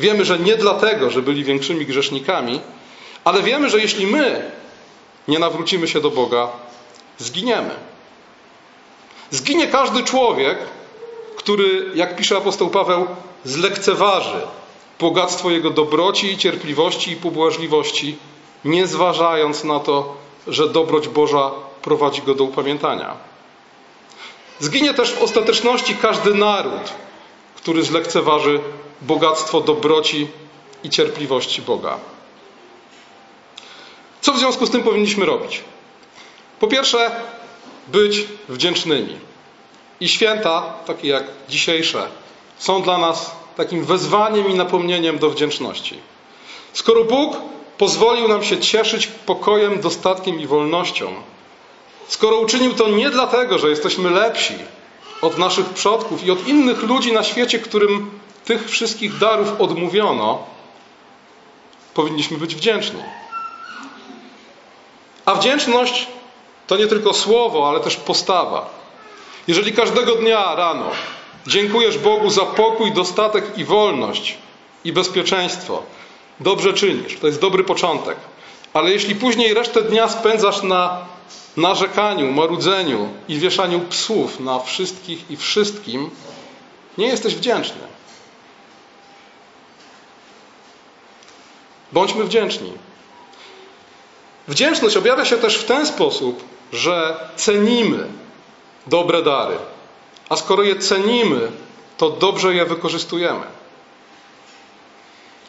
Wiemy, 0.00 0.24
że 0.24 0.38
nie 0.38 0.56
dlatego, 0.56 1.10
że 1.10 1.22
byli 1.22 1.44
większymi 1.44 1.86
grzesznikami, 1.86 2.60
ale 3.24 3.42
wiemy, 3.42 3.70
że 3.70 3.80
jeśli 3.80 4.06
my 4.06 4.50
nie 5.28 5.38
nawrócimy 5.38 5.88
się 5.88 6.00
do 6.00 6.10
Boga, 6.10 6.48
zginiemy. 7.18 7.74
Zginie 9.30 9.66
każdy 9.66 10.04
człowiek, 10.04 10.58
który, 11.48 11.90
jak 11.94 12.16
pisze 12.16 12.36
apostoł 12.36 12.70
Paweł, 12.70 13.06
zlekceważy 13.44 14.40
bogactwo 15.00 15.50
jego 15.50 15.70
dobroci 15.70 16.38
cierpliwości 16.38 17.10
i 17.10 17.16
pobłażliwości, 17.16 18.16
nie 18.64 18.86
zważając 18.86 19.64
na 19.64 19.80
to, 19.80 20.16
że 20.46 20.68
dobroć 20.68 21.08
Boża 21.08 21.50
prowadzi 21.82 22.22
go 22.22 22.34
do 22.34 22.44
upamiętania. 22.44 23.16
Zginie 24.60 24.94
też 24.94 25.12
w 25.12 25.22
ostateczności 25.22 25.96
każdy 25.96 26.34
naród, 26.34 26.92
który 27.56 27.82
zlekceważy 27.82 28.60
bogactwo 29.02 29.60
dobroci 29.60 30.28
i 30.84 30.90
cierpliwości 30.90 31.62
Boga. 31.62 31.98
Co 34.20 34.32
w 34.32 34.38
związku 34.38 34.66
z 34.66 34.70
tym 34.70 34.82
powinniśmy 34.82 35.26
robić? 35.26 35.60
Po 36.60 36.66
pierwsze, 36.66 37.10
być 37.88 38.24
wdzięcznymi. 38.48 39.27
I 40.00 40.08
święta, 40.08 40.62
takie 40.86 41.08
jak 41.08 41.24
dzisiejsze, 41.48 42.08
są 42.58 42.82
dla 42.82 42.98
nas 42.98 43.30
takim 43.56 43.84
wezwaniem 43.84 44.50
i 44.50 44.54
napomnieniem 44.54 45.18
do 45.18 45.30
wdzięczności. 45.30 45.98
Skoro 46.72 47.04
Bóg 47.04 47.36
pozwolił 47.78 48.28
nam 48.28 48.44
się 48.44 48.58
cieszyć 48.58 49.06
pokojem, 49.06 49.80
dostatkiem 49.80 50.40
i 50.40 50.46
wolnością, 50.46 51.14
skoro 52.08 52.38
uczynił 52.38 52.74
to 52.74 52.88
nie 52.88 53.10
dlatego, 53.10 53.58
że 53.58 53.70
jesteśmy 53.70 54.10
lepsi 54.10 54.54
od 55.22 55.38
naszych 55.38 55.66
przodków 55.66 56.24
i 56.24 56.30
od 56.30 56.48
innych 56.48 56.82
ludzi 56.82 57.12
na 57.12 57.22
świecie, 57.22 57.58
którym 57.58 58.10
tych 58.44 58.70
wszystkich 58.70 59.18
darów 59.18 59.60
odmówiono, 59.60 60.46
powinniśmy 61.94 62.38
być 62.38 62.54
wdzięczni. 62.54 63.02
A 65.24 65.34
wdzięczność 65.34 66.06
to 66.66 66.76
nie 66.76 66.86
tylko 66.86 67.14
słowo, 67.14 67.68
ale 67.68 67.80
też 67.80 67.96
postawa. 67.96 68.77
Jeżeli 69.48 69.72
każdego 69.72 70.14
dnia 70.14 70.54
rano 70.54 70.90
dziękujesz 71.46 71.98
Bogu 71.98 72.30
za 72.30 72.46
pokój, 72.46 72.92
dostatek 72.92 73.58
i 73.58 73.64
wolność 73.64 74.38
i 74.84 74.92
bezpieczeństwo, 74.92 75.82
dobrze 76.40 76.74
czynisz. 76.74 77.16
To 77.20 77.26
jest 77.26 77.40
dobry 77.40 77.64
początek. 77.64 78.16
Ale 78.72 78.90
jeśli 78.90 79.14
później 79.14 79.54
resztę 79.54 79.82
dnia 79.82 80.08
spędzasz 80.08 80.62
na 80.62 81.06
narzekaniu, 81.56 82.32
marudzeniu 82.32 83.08
i 83.28 83.38
wieszaniu 83.38 83.80
psów 83.80 84.40
na 84.40 84.58
wszystkich 84.58 85.30
i 85.30 85.36
wszystkim, 85.36 86.10
nie 86.98 87.06
jesteś 87.06 87.34
wdzięczny. 87.34 87.80
Bądźmy 91.92 92.24
wdzięczni. 92.24 92.72
Wdzięczność 94.48 94.96
objawia 94.96 95.24
się 95.24 95.36
też 95.36 95.56
w 95.56 95.64
ten 95.64 95.86
sposób, 95.86 96.44
że 96.72 97.16
cenimy 97.36 98.06
dobre 98.88 99.22
dary. 99.22 99.58
A 100.28 100.36
skoro 100.36 100.62
je 100.62 100.76
cenimy, 100.76 101.52
to 101.96 102.10
dobrze 102.10 102.54
je 102.54 102.64
wykorzystujemy. 102.64 103.46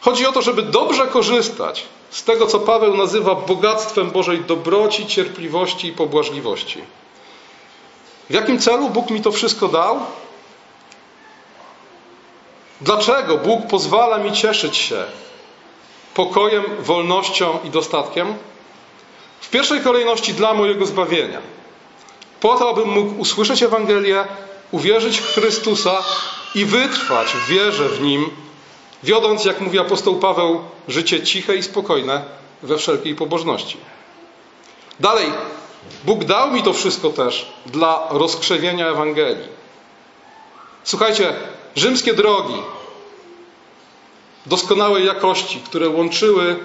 Chodzi 0.00 0.26
o 0.26 0.32
to, 0.32 0.42
żeby 0.42 0.62
dobrze 0.62 1.06
korzystać 1.06 1.84
z 2.10 2.24
tego, 2.24 2.46
co 2.46 2.60
Paweł 2.60 2.96
nazywa 2.96 3.34
bogactwem 3.34 4.10
Bożej 4.10 4.40
dobroci, 4.44 5.06
cierpliwości 5.06 5.88
i 5.88 5.92
pobłażliwości. 5.92 6.82
W 8.30 8.34
jakim 8.34 8.58
celu 8.58 8.90
Bóg 8.90 9.10
mi 9.10 9.22
to 9.22 9.32
wszystko 9.32 9.68
dał? 9.68 10.00
Dlaczego 12.80 13.38
Bóg 13.38 13.66
pozwala 13.66 14.18
mi 14.18 14.32
cieszyć 14.32 14.76
się 14.76 15.04
pokojem, 16.14 16.64
wolnością 16.78 17.58
i 17.64 17.70
dostatkiem? 17.70 18.34
W 19.40 19.50
pierwszej 19.50 19.80
kolejności 19.80 20.34
dla 20.34 20.54
mojego 20.54 20.86
zbawienia. 20.86 21.40
Po 22.40 22.58
to, 22.58 22.70
abym 22.70 22.88
mógł 22.88 23.20
usłyszeć 23.20 23.62
Ewangelię, 23.62 24.24
uwierzyć 24.70 25.18
w 25.18 25.34
Chrystusa 25.34 26.04
i 26.54 26.64
wytrwać 26.64 27.28
w 27.28 27.46
wierze 27.46 27.88
w 27.88 28.00
Nim, 28.00 28.30
wiodąc, 29.02 29.44
jak 29.44 29.60
mówi 29.60 29.78
apostoł 29.78 30.18
Paweł, 30.18 30.60
życie 30.88 31.22
ciche 31.22 31.56
i 31.56 31.62
spokojne 31.62 32.24
we 32.62 32.78
wszelkiej 32.78 33.14
pobożności. 33.14 33.76
Dalej, 35.00 35.32
Bóg 36.04 36.24
dał 36.24 36.50
mi 36.50 36.62
to 36.62 36.72
wszystko 36.72 37.10
też 37.10 37.52
dla 37.66 38.06
rozkrzewienia 38.10 38.88
Ewangelii. 38.88 39.48
Słuchajcie, 40.84 41.34
rzymskie 41.76 42.14
drogi 42.14 42.62
doskonałej 44.46 45.06
jakości, 45.06 45.60
które 45.60 45.88
łączyły 45.88 46.56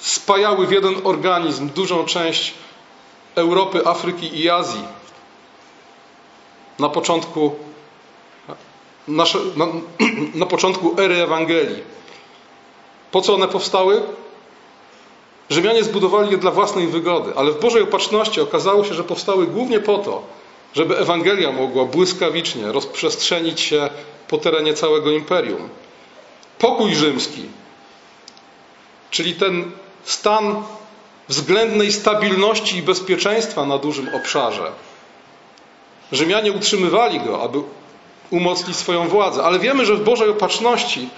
spajały 0.00 0.66
w 0.66 0.72
jeden 0.72 0.94
organizm 1.04 1.68
dużą 1.68 2.04
część 2.04 2.54
Europy, 3.34 3.86
Afryki 3.86 4.40
i 4.40 4.50
Azji. 4.50 4.84
Na 6.78 6.88
początku, 6.88 7.54
na, 9.08 9.24
na, 10.34 10.46
początku 10.46 11.00
ery 11.00 11.22
Ewangelii. 11.22 11.82
Po 13.10 13.20
co 13.20 13.34
one 13.34 13.48
powstały? 13.48 14.02
Rzymianie 15.50 15.84
zbudowali 15.84 16.30
je 16.30 16.38
dla 16.38 16.50
własnej 16.50 16.86
wygody, 16.86 17.32
ale 17.36 17.52
w 17.52 17.60
Bożej 17.60 17.82
opatrzności 17.82 18.40
okazało 18.40 18.84
się, 18.84 18.94
że 18.94 19.04
powstały 19.04 19.46
głównie 19.46 19.80
po 19.80 19.98
to, 19.98 20.22
żeby 20.74 20.98
Ewangelia 20.98 21.52
mogła 21.52 21.84
błyskawicznie 21.84 22.72
rozprzestrzenić 22.72 23.60
się 23.60 23.90
po 24.28 24.38
terenie 24.38 24.74
całego 24.74 25.10
imperium. 25.10 25.68
pokój 26.58 26.94
rzymski, 26.94 27.44
czyli 29.10 29.34
ten 29.34 29.70
stan 30.04 30.62
względnej 31.32 31.92
stabilności 31.92 32.76
i 32.76 32.82
bezpieczeństwa 32.82 33.66
na 33.66 33.78
dużym 33.78 34.14
obszarze. 34.14 34.72
Rzymianie 36.12 36.52
utrzymywali 36.52 37.20
go, 37.20 37.42
aby 37.42 37.58
umocnić 38.30 38.76
swoją 38.76 39.08
władzę, 39.08 39.42
ale 39.42 39.58
wiemy, 39.58 39.86
że 39.86 39.96
w 39.96 40.04
Bożej 40.04 40.28
opatrzności 40.28 41.08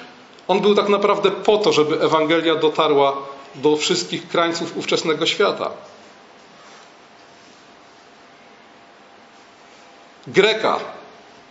on 0.49 0.61
był 0.61 0.75
tak 0.75 0.89
naprawdę 0.89 1.31
po 1.31 1.59
to, 1.59 1.73
żeby 1.73 2.01
Ewangelia 2.01 2.55
dotarła 2.55 3.17
do 3.55 3.77
wszystkich 3.77 4.29
krańców 4.29 4.77
ówczesnego 4.77 5.27
świata. 5.27 5.71
Greka, 10.27 10.79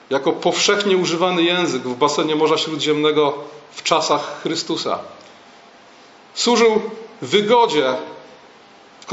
jako 0.09 0.31
powszechnie 0.31 0.97
używany 0.97 1.43
język 1.43 1.81
w 1.83 1.95
basenie 1.95 2.35
Morza 2.35 2.57
Śródziemnego 2.57 3.33
w 3.71 3.83
czasach 3.83 4.41
Chrystusa, 4.41 4.99
służył 6.33 6.81
wygodzie 7.21 7.93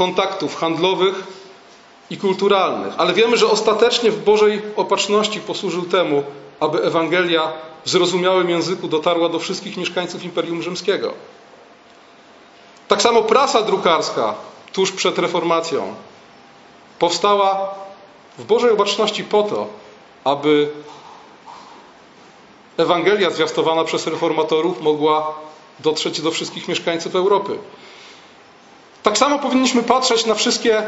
kontaktów 0.01 0.55
handlowych 0.55 1.23
i 2.09 2.17
kulturalnych, 2.17 2.93
ale 2.97 3.13
wiemy, 3.13 3.37
że 3.37 3.47
ostatecznie 3.47 4.11
w 4.11 4.23
Bożej 4.23 4.61
opatrzności 4.75 5.39
posłużył 5.39 5.85
temu, 5.85 6.23
aby 6.59 6.83
Ewangelia 6.83 7.53
w 7.85 7.89
zrozumiałym 7.89 8.49
języku 8.49 8.87
dotarła 8.87 9.29
do 9.29 9.39
wszystkich 9.39 9.77
mieszkańców 9.77 10.23
Imperium 10.23 10.61
Rzymskiego. 10.61 11.13
Tak 12.87 13.01
samo 13.01 13.21
prasa 13.21 13.61
drukarska 13.61 14.35
tuż 14.73 14.91
przed 14.91 15.17
reformacją 15.19 15.95
powstała 16.99 17.75
w 18.37 18.43
Bożej 18.45 18.71
Opatrzności 18.71 19.23
po 19.23 19.43
to, 19.43 19.67
aby 20.23 20.69
Ewangelia 22.77 23.29
zwiastowana 23.29 23.83
przez 23.83 24.07
reformatorów 24.07 24.81
mogła 24.81 25.33
dotrzeć 25.79 26.21
do 26.21 26.31
wszystkich 26.31 26.67
mieszkańców 26.67 27.15
Europy. 27.15 27.57
Tak 29.03 29.17
samo 29.17 29.39
powinniśmy 29.39 29.83
patrzeć 29.83 30.25
na 30.25 30.35
wszystkie 30.35 30.83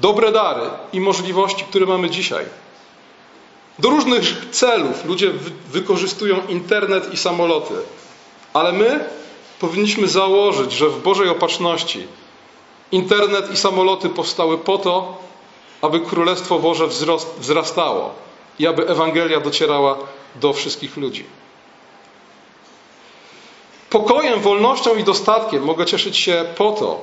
dobre 0.00 0.32
dary 0.32 0.70
i 0.92 1.00
możliwości, 1.00 1.64
które 1.64 1.86
mamy 1.86 2.10
dzisiaj. 2.10 2.44
Do 3.78 3.90
różnych 3.90 4.50
celów 4.50 5.04
ludzie 5.04 5.32
wykorzystują 5.72 6.46
internet 6.48 7.14
i 7.14 7.16
samoloty, 7.16 7.74
ale 8.52 8.72
my 8.72 9.04
powinniśmy 9.60 10.08
założyć, 10.08 10.72
że 10.72 10.88
w 10.88 11.02
Bożej 11.02 11.28
opatrzności 11.28 12.06
internet 12.92 13.50
i 13.50 13.56
samoloty 13.56 14.08
powstały 14.08 14.58
po 14.58 14.78
to, 14.78 15.18
aby 15.82 16.00
Królestwo 16.00 16.58
Boże 16.58 16.86
wzrastało 17.38 18.14
i 18.58 18.66
aby 18.66 18.88
Ewangelia 18.88 19.40
docierała 19.40 19.96
do 20.34 20.52
wszystkich 20.52 20.96
ludzi. 20.96 21.24
Pokojem, 23.96 24.40
wolnością 24.40 24.96
i 24.96 25.04
dostatkiem 25.04 25.64
mogę 25.64 25.86
cieszyć 25.86 26.18
się 26.18 26.44
po 26.56 26.72
to, 26.72 27.02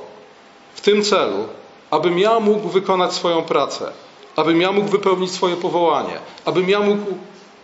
w 0.74 0.80
tym 0.80 1.02
celu, 1.02 1.48
abym 1.90 2.18
ja 2.18 2.40
mógł 2.40 2.68
wykonać 2.68 3.12
swoją 3.12 3.42
pracę, 3.42 3.92
abym 4.36 4.60
ja 4.60 4.72
mógł 4.72 4.88
wypełnić 4.88 5.32
swoje 5.32 5.56
powołanie, 5.56 6.18
abym 6.44 6.68
ja 6.68 6.80
mógł 6.80 7.14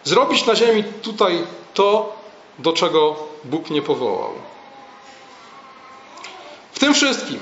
zrobić 0.04 0.46
na 0.46 0.54
ziemi 0.54 0.84
tutaj 1.02 1.38
to, 1.74 2.16
do 2.58 2.72
czego 2.72 3.16
Bóg 3.44 3.70
mnie 3.70 3.82
powołał. 3.82 4.30
W 6.72 6.78
tym 6.78 6.94
wszystkim 6.94 7.38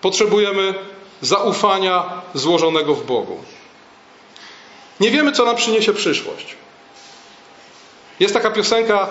potrzebujemy 0.00 0.74
zaufania 1.20 2.22
złożonego 2.34 2.94
w 2.94 3.04
Bogu. 3.04 3.38
Nie 5.00 5.10
wiemy, 5.10 5.32
co 5.32 5.44
nam 5.44 5.56
przyniesie 5.56 5.92
przyszłość. 5.92 6.56
Jest 8.20 8.34
taka 8.34 8.50
piosenka 8.50 9.08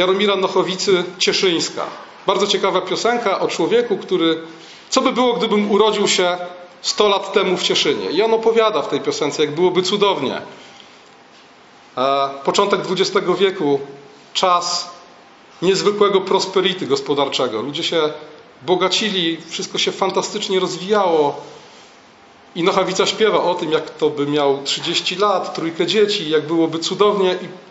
Jaromira 0.00 0.36
Nochowicy 0.36 1.04
Cieszyńska. 1.18 1.86
Bardzo 2.26 2.46
ciekawa 2.46 2.80
piosenka 2.80 3.40
o 3.40 3.48
człowieku, 3.48 3.96
który 3.96 4.42
co 4.90 5.00
by 5.00 5.12
było, 5.12 5.32
gdybym 5.34 5.70
urodził 5.70 6.08
się 6.08 6.38
100 6.82 7.08
lat 7.08 7.32
temu 7.32 7.56
w 7.56 7.62
Cieszynie. 7.62 8.10
I 8.10 8.22
on 8.22 8.34
opowiada 8.34 8.82
w 8.82 8.88
tej 8.88 9.00
piosence, 9.00 9.44
jak 9.44 9.54
byłoby 9.54 9.82
cudownie. 9.82 10.42
Początek 12.44 12.80
XX 12.90 13.26
wieku, 13.38 13.80
czas 14.32 14.90
niezwykłego 15.62 16.20
prosperity 16.20 16.86
gospodarczego. 16.86 17.62
Ludzie 17.62 17.82
się 17.82 18.12
bogacili, 18.62 19.38
wszystko 19.48 19.78
się 19.78 19.92
fantastycznie 19.92 20.60
rozwijało. 20.60 21.40
I 22.54 22.62
Nochawica 22.62 23.06
śpiewa 23.06 23.42
o 23.42 23.54
tym, 23.54 23.72
jak 23.72 23.90
to 23.90 24.10
by 24.10 24.26
miał 24.26 24.62
30 24.64 25.16
lat, 25.16 25.54
trójkę 25.54 25.86
dzieci, 25.86 26.30
jak 26.30 26.46
byłoby 26.46 26.78
cudownie 26.78 27.38
i 27.42 27.69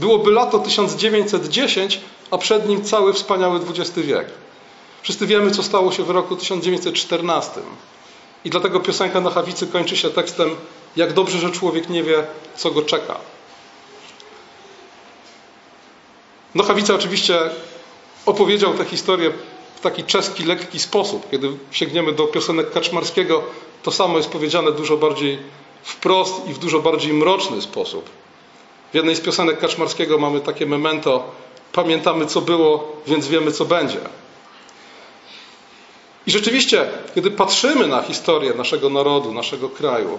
byłoby 0.00 0.30
lato 0.30 0.58
1910, 0.58 2.00
a 2.30 2.38
przed 2.38 2.68
nim 2.68 2.84
cały 2.84 3.12
wspaniały 3.12 3.60
XX 3.70 3.98
wiek. 3.98 4.26
Wszyscy 5.02 5.26
wiemy, 5.26 5.50
co 5.50 5.62
stało 5.62 5.92
się 5.92 6.02
w 6.02 6.10
roku 6.10 6.36
1914. 6.36 7.60
I 8.44 8.50
dlatego 8.50 8.80
piosenka 8.80 9.20
na 9.20 9.30
Hawicy 9.30 9.66
kończy 9.66 9.96
się 9.96 10.10
tekstem 10.10 10.50
jak 10.96 11.12
dobrze, 11.12 11.38
że 11.38 11.50
człowiek 11.50 11.88
nie 11.88 12.02
wie, 12.02 12.26
co 12.56 12.70
go 12.70 12.82
czeka. 12.82 13.16
Nochawica 16.54 16.94
oczywiście 16.94 17.38
opowiedział 18.26 18.74
tę 18.74 18.84
historię 18.84 19.32
w 19.76 19.80
taki 19.80 20.04
czeski, 20.04 20.44
lekki 20.44 20.78
sposób. 20.78 21.30
Kiedy 21.30 21.50
sięgniemy 21.70 22.12
do 22.12 22.26
piosenek 22.26 22.72
Kaczmarskiego, 22.72 23.42
to 23.82 23.90
samo 23.90 24.16
jest 24.16 24.30
powiedziane 24.30 24.72
dużo 24.72 24.96
bardziej 24.96 25.38
wprost 25.82 26.48
i 26.48 26.54
w 26.54 26.58
dużo 26.58 26.80
bardziej 26.80 27.12
mroczny 27.12 27.62
sposób. 27.62 28.10
W 28.92 28.94
jednej 28.94 29.16
z 29.16 29.20
piosenek 29.20 29.58
Kaczmarskiego 29.58 30.18
mamy 30.18 30.40
takie 30.40 30.66
memento 30.66 31.30
pamiętamy 31.72 32.26
co 32.26 32.40
było, 32.40 32.96
więc 33.06 33.28
wiemy 33.28 33.52
co 33.52 33.64
będzie. 33.64 34.00
I 36.26 36.30
rzeczywiście, 36.30 36.88
kiedy 37.14 37.30
patrzymy 37.30 37.86
na 37.86 38.02
historię 38.02 38.54
naszego 38.54 38.90
narodu, 38.90 39.32
naszego 39.32 39.68
kraju, 39.68 40.18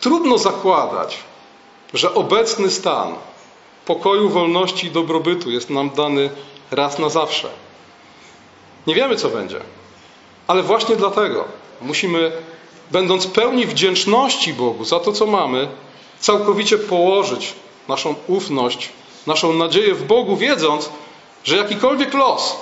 trudno 0.00 0.38
zakładać, 0.38 1.18
że 1.94 2.14
obecny 2.14 2.70
stan 2.70 3.14
pokoju, 3.86 4.28
wolności 4.28 4.86
i 4.86 4.90
dobrobytu 4.90 5.50
jest 5.50 5.70
nam 5.70 5.90
dany 5.90 6.30
raz 6.70 6.98
na 6.98 7.08
zawsze. 7.08 7.48
Nie 8.86 8.94
wiemy, 8.94 9.16
co 9.16 9.28
będzie, 9.28 9.60
ale 10.46 10.62
właśnie 10.62 10.96
dlatego 10.96 11.44
musimy, 11.80 12.32
będąc 12.90 13.26
pełni 13.26 13.66
wdzięczności 13.66 14.54
Bogu 14.54 14.84
za 14.84 15.00
to, 15.00 15.12
co 15.12 15.26
mamy, 15.26 15.68
całkowicie 16.20 16.78
położyć 16.78 17.54
naszą 17.88 18.14
ufność, 18.26 18.88
naszą 19.26 19.52
nadzieję 19.52 19.94
w 19.94 20.06
Bogu, 20.06 20.36
wiedząc, 20.36 20.90
że 21.44 21.56
jakikolwiek 21.56 22.14
los 22.14 22.56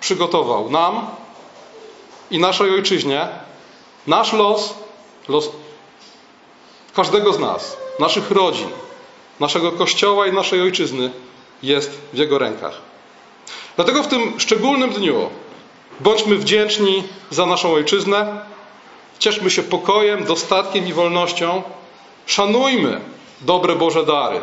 przygotował 0.00 0.70
nam 0.70 1.06
i 2.30 2.38
naszej 2.38 2.70
ojczyźnie, 2.70 3.28
nasz 4.06 4.32
los, 4.32 4.74
los 5.28 5.50
każdego 6.94 7.32
z 7.32 7.38
nas, 7.38 7.76
naszych 7.98 8.30
rodzin, 8.30 8.68
naszego 9.40 9.72
kościoła 9.72 10.26
i 10.26 10.32
naszej 10.32 10.62
ojczyzny 10.62 11.10
jest 11.62 11.90
w 12.12 12.18
Jego 12.18 12.38
rękach. 12.38 12.80
Dlatego 13.76 14.02
w 14.02 14.08
tym 14.08 14.40
szczególnym 14.40 14.90
dniu 14.90 15.30
bądźmy 16.00 16.36
wdzięczni 16.36 17.04
za 17.30 17.46
naszą 17.46 17.72
ojczyznę, 17.72 18.40
cieszmy 19.20 19.50
się 19.50 19.62
pokojem, 19.62 20.24
dostatkiem 20.24 20.86
i 20.86 20.92
wolnością, 20.92 21.62
szanujmy 22.26 23.00
dobre 23.40 23.76
Boże 23.76 24.06
dary, 24.06 24.40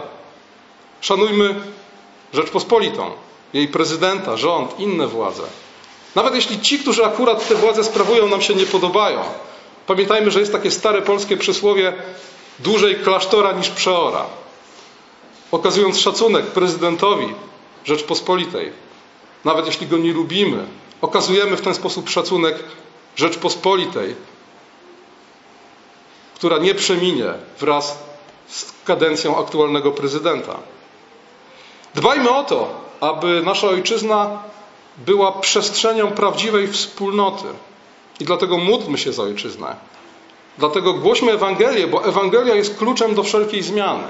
szanujmy 1.02 1.56
Rzeczpospolitą, 2.34 3.12
jej 3.54 3.68
prezydenta, 3.68 4.38
rząd, 4.38 4.80
inne 4.80 5.08
władze. 5.08 5.44
Nawet 6.16 6.36
jeśli 6.36 6.62
ci, 6.62 6.80
którzy 6.80 7.06
akurat 7.06 7.48
te 7.48 7.56
władze 7.56 7.84
sprawują, 7.84 8.28
nam 8.28 8.42
się 8.42 8.56
nie 8.56 8.66
podobają, 8.66 9.22
pamiętajmy, 9.88 10.32
że 10.32 10.40
jest 10.40 10.52
takie 10.52 10.72
stare 10.72 11.02
polskie 11.02 11.38
przysłowie 11.38 11.94
dłużej 12.60 12.96
klasztora 12.96 13.52
niż 13.52 13.70
przeora. 13.70 14.26
Okazując 15.52 16.00
szacunek 16.00 16.46
prezydentowi 16.46 17.28
Rzeczpospolitej, 17.86 18.72
nawet 19.46 19.66
jeśli 19.66 19.88
go 19.88 19.98
nie 19.98 20.14
lubimy, 20.14 20.66
okazujemy 21.02 21.58
w 21.58 21.62
ten 21.62 21.76
sposób 21.76 22.10
szacunek 22.10 22.56
Rzeczpospolitej, 23.16 24.16
która 26.38 26.58
nie 26.58 26.76
przeminie 26.76 27.34
wraz 27.60 27.98
z 28.48 28.66
kadencją 28.86 29.38
aktualnego 29.40 29.92
prezydenta. 29.92 30.56
Dbajmy 31.96 32.30
o 32.30 32.44
to, 32.44 32.70
aby 33.02 33.42
nasza 33.46 33.68
ojczyzna 33.68 34.44
była 34.98 35.32
przestrzenią 35.32 36.12
prawdziwej 36.12 36.68
wspólnoty. 36.68 37.46
I 38.20 38.26
dlatego 38.26 38.58
módlmy 38.58 38.98
się 38.98 39.14
za 39.14 39.24
ojczyznę. 39.24 39.76
Dlatego 40.58 40.94
głośmy 40.94 41.32
Ewangelię, 41.32 41.88
bo 41.88 42.06
Ewangelia 42.06 42.56
jest 42.56 42.78
kluczem 42.78 43.16
do 43.16 43.24
wszelkiej 43.24 43.64
zmiany. 43.64 44.08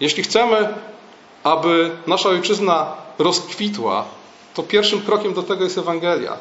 Jeśli 0.00 0.22
chcemy, 0.22 0.74
aby 1.44 1.90
nasza 2.06 2.28
ojczyzna 2.28 2.92
rozkwitła, 3.18 4.04
to 4.54 4.62
pierwszym 4.62 5.02
krokiem 5.02 5.34
do 5.34 5.42
tego 5.42 5.64
jest 5.64 5.78
Ewangelia. 5.78 6.36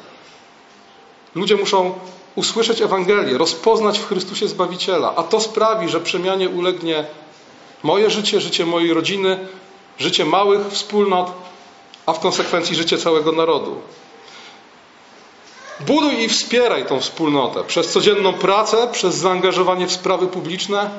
Ludzie 1.35 1.55
muszą 1.55 1.93
usłyszeć 2.37 2.81
Ewangelię, 2.81 3.37
rozpoznać 3.37 3.99
w 3.99 4.07
Chrystusie 4.07 4.47
Zbawiciela, 4.47 5.13
a 5.15 5.23
to 5.23 5.39
sprawi, 5.39 5.89
że 5.89 5.99
przemianie 5.99 6.49
ulegnie 6.49 7.05
moje 7.83 8.09
życie, 8.09 8.41
życie 8.41 8.65
mojej 8.65 8.93
rodziny, 8.93 9.47
życie 9.97 10.25
małych 10.25 10.67
wspólnot, 10.71 11.31
a 12.05 12.13
w 12.13 12.19
konsekwencji 12.19 12.75
życie 12.75 12.97
całego 12.97 13.31
narodu. 13.31 13.81
Buduj 15.79 16.23
i 16.23 16.29
wspieraj 16.29 16.85
tą 16.85 16.99
wspólnotę 16.99 17.63
przez 17.63 17.91
codzienną 17.91 18.33
pracę, 18.33 18.87
przez 18.91 19.15
zaangażowanie 19.15 19.87
w 19.87 19.91
sprawy 19.91 20.27
publiczne 20.27 20.89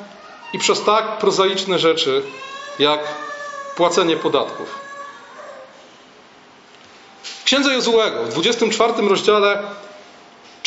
i 0.53 0.59
przez 0.59 0.83
tak 0.85 1.19
prozaiczne 1.19 1.79
rzeczy 1.79 2.23
jak 2.79 3.01
płacenie 3.77 4.17
podatków. 4.17 4.79
W 7.23 7.45
księdze 7.45 7.75
Jozułego 7.75 8.25
w 8.25 8.29
24 8.29 9.09
rozdziale 9.09 9.63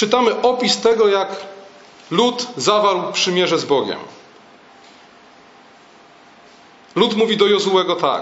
czytamy 0.02 0.42
opis 0.42 0.82
tego, 0.82 1.08
jak 1.08 1.30
lud 2.12 2.48
zawarł 2.58 3.12
przymierze 3.12 3.60
z 3.60 3.66
Bogiem. 3.66 4.00
Lud 6.96 7.18
mówi 7.18 7.38
do 7.38 7.48
Jozułego 7.48 7.96
tak: 7.96 8.22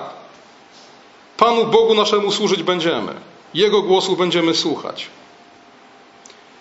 Panu 1.37 1.65
Bogu 1.65 1.95
naszemu 1.95 2.31
służyć 2.31 2.63
będziemy, 2.63 3.15
Jego 3.53 3.81
głosu 3.81 4.15
będziemy 4.15 4.55
słuchać. 4.55 5.07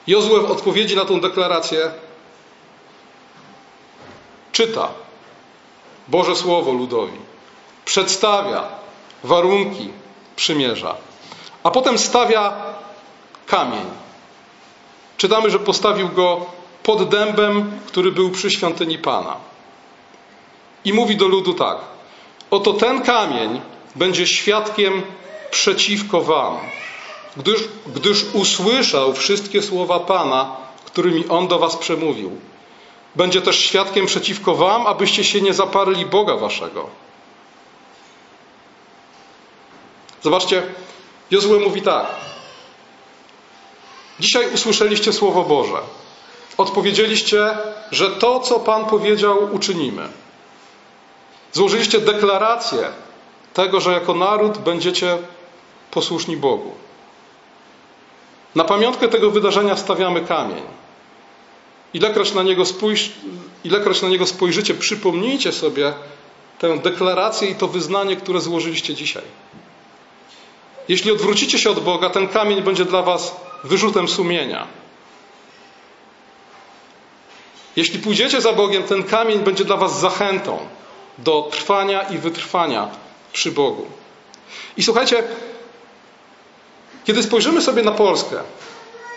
Jozue 0.07 0.41
w 0.41 0.51
odpowiedzi 0.51 0.97
na 0.97 1.05
tą 1.05 1.21
deklarację 1.21 1.91
czyta 4.53 4.89
Boże 6.09 6.37
Słowo 6.37 6.73
ludowi, 6.73 7.19
przedstawia 7.85 8.65
warunki 9.25 9.91
przymierza, 10.37 10.97
a 11.63 11.71
potem 11.71 11.99
stawia 11.99 12.53
kamień. 13.47 14.08
Czytamy, 15.19 15.51
że 15.51 15.59
postawił 15.59 16.09
go 16.09 16.47
pod 16.83 17.09
dębem, 17.09 17.81
który 17.87 18.13
był 18.13 18.31
przy 18.31 18.51
świątyni 18.51 18.99
Pana. 18.99 19.37
I 20.85 20.93
mówi 20.93 21.17
do 21.17 21.29
ludu 21.29 21.55
tak: 21.55 21.79
Oto 22.51 22.73
ten 22.73 23.03
kamień 23.03 23.61
będzie 23.97 24.27
świadkiem 24.27 25.03
przeciwko 25.51 26.21
Wam, 26.21 26.59
gdyż, 27.37 27.61
gdyż 27.87 28.25
usłyszał 28.33 29.15
wszystkie 29.15 29.63
słowa 29.63 30.01
Pana, 30.01 30.57
którymi 30.85 31.29
On 31.29 31.49
do 31.49 31.59
Was 31.59 31.77
przemówił. 31.77 32.31
Będzie 33.17 33.43
też 33.43 33.59
świadkiem 33.59 34.07
przeciwko 34.07 34.55
Wam, 34.55 34.87
abyście 34.87 35.25
się 35.25 35.41
nie 35.41 35.55
zaparli 35.55 36.07
Boga 36.07 36.37
Waszego. 36.37 36.89
Zobaczcie, 40.23 40.63
Jozue 41.31 41.61
mówi 41.61 41.83
tak. 41.83 42.07
Dzisiaj 44.21 44.55
usłyszeliście 44.55 45.13
Słowo 45.13 45.43
Boże. 45.43 45.79
Odpowiedzieliście, 46.59 47.59
że 47.91 48.11
to, 48.11 48.41
co 48.41 48.61
Pan 48.61 48.85
powiedział, 48.85 49.55
uczynimy. 49.55 50.09
Złożyliście 51.53 52.01
deklarację 52.01 52.89
tego, 53.55 53.81
że 53.81 53.93
jako 53.93 54.15
naród 54.15 54.59
będziecie 54.59 55.19
posłuszni 55.91 56.37
Bogu. 56.37 56.75
Na 58.55 58.65
pamiątkę 58.65 59.09
tego 59.09 59.31
wydarzenia 59.31 59.77
stawiamy 59.77 60.21
kamień. 60.21 60.63
Ilekroć 61.95 62.35
na 62.35 62.43
niego, 62.43 62.65
spójrz, 62.65 63.11
ilekroć 63.65 64.03
na 64.03 64.09
niego 64.09 64.27
spojrzycie, 64.27 64.75
przypomnijcie 64.75 65.53
sobie 65.53 65.93
tę 66.59 66.79
deklarację 66.79 67.49
i 67.51 67.55
to 67.55 67.69
wyznanie, 67.69 68.17
które 68.17 68.41
złożyliście 68.41 68.95
dzisiaj. 68.95 69.23
Jeśli 70.89 71.13
odwrócicie 71.13 71.59
się 71.59 71.71
od 71.71 71.81
Boga, 71.81 72.11
ten 72.11 72.29
kamień 72.29 72.63
będzie 72.63 72.85
dla 72.85 73.03
Was 73.03 73.37
wyrzutem 73.65 74.09
sumienia. 74.09 74.67
Jeśli 77.77 77.99
pójdziecie 77.99 78.41
za 78.41 78.53
Bogiem, 78.53 78.83
ten 78.83 79.03
kamień 79.03 79.39
będzie 79.39 79.65
dla 79.65 79.77
Was 79.77 80.01
zachętą 80.01 80.59
do 81.19 81.49
trwania 81.53 82.03
i 82.03 82.19
wytrwania 82.19 82.89
przy 83.33 83.53
Bogu. 83.53 83.87
I 84.77 84.83
słuchajcie, 84.83 85.23
kiedy 87.05 87.23
spojrzymy 87.23 87.63
sobie 87.63 87.83
na 87.83 87.93
Polskę, 87.93 88.41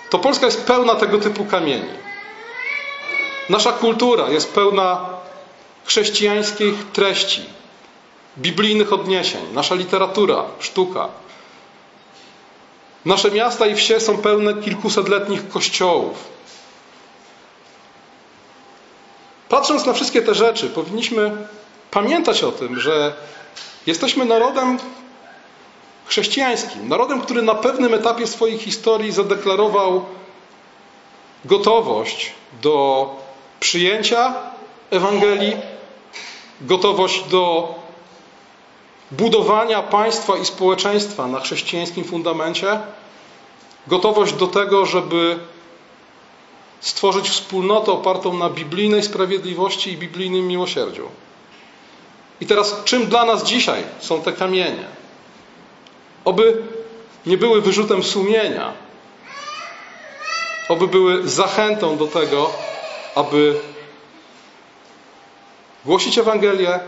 to 0.09 0.19
Polska 0.19 0.45
jest 0.45 0.65
pełna 0.65 0.95
tego 0.95 1.17
typu 1.17 1.45
kamieni. 1.45 1.89
Nasza 3.49 3.71
kultura 3.71 4.29
jest 4.29 4.53
pełna 4.53 5.09
chrześcijańskich 5.85 6.75
treści, 6.93 7.45
biblijnych 8.37 8.93
odniesień, 8.93 9.41
nasza 9.53 9.75
literatura, 9.75 10.43
sztuka. 10.59 11.09
Nasze 13.05 13.31
miasta 13.31 13.67
i 13.67 13.75
wsie 13.75 13.99
są 13.99 14.17
pełne 14.17 14.53
kilkusetletnich 14.53 15.49
kościołów. 15.49 16.31
Patrząc 19.49 19.85
na 19.85 19.93
wszystkie 19.93 20.21
te 20.21 20.35
rzeczy, 20.35 20.69
powinniśmy 20.69 21.47
pamiętać 21.91 22.43
o 22.43 22.51
tym, 22.51 22.79
że 22.79 23.13
jesteśmy 23.87 24.25
narodem 24.25 24.77
chrześcijańskim, 26.05 26.89
narodem, 26.89 27.21
który 27.21 27.41
na 27.41 27.55
pewnym 27.55 27.93
etapie 27.93 28.27
swojej 28.27 28.57
historii 28.57 29.11
zadeklarował 29.11 30.05
gotowość 31.45 32.31
do 32.61 33.09
przyjęcia 33.59 34.33
Ewangelii, 34.91 35.53
gotowość 36.61 37.23
do 37.23 37.75
budowania 39.11 39.81
państwa 39.81 40.37
i 40.37 40.45
społeczeństwa 40.45 41.27
na 41.27 41.39
chrześcijańskim 41.39 42.03
fundamencie, 42.03 42.79
gotowość 43.87 44.33
do 44.33 44.47
tego, 44.47 44.85
żeby 44.85 45.39
stworzyć 46.79 47.29
wspólnotę 47.29 47.91
opartą 47.91 48.33
na 48.33 48.49
biblijnej 48.49 49.03
sprawiedliwości 49.03 49.91
i 49.91 49.97
biblijnym 49.97 50.47
miłosierdziu. 50.47 51.09
I 52.41 52.45
teraz, 52.45 52.81
czym 52.85 53.07
dla 53.07 53.25
nas 53.25 53.43
dzisiaj 53.43 53.83
są 53.99 54.21
te 54.21 54.33
kamienie? 54.33 54.85
Oby 56.25 56.63
nie 57.25 57.37
były 57.37 57.61
wyrzutem 57.61 58.03
sumienia, 58.03 58.73
oby 60.69 60.87
były 60.87 61.29
zachętą 61.29 61.97
do 61.97 62.07
tego, 62.07 62.49
aby 63.15 63.59
głosić 65.85 66.17
Ewangelię, 66.17 66.79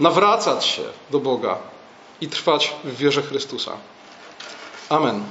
nawracać 0.00 0.66
się 0.66 0.82
do 1.10 1.20
Boga 1.20 1.58
i 2.20 2.28
trwać 2.28 2.74
w 2.84 2.96
wierze 2.96 3.22
Chrystusa. 3.22 3.72
Amen. 4.88 5.24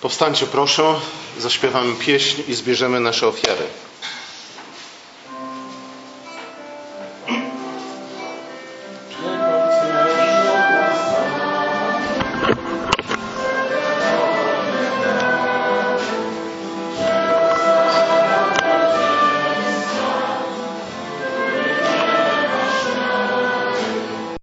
Powstańcie 0.00 0.46
proszę, 0.46 0.94
zaśpiewamy 1.38 1.94
pieśń 1.94 2.42
i 2.48 2.54
zbierzemy 2.54 3.00
nasze 3.00 3.28
ofiary. 3.28 3.66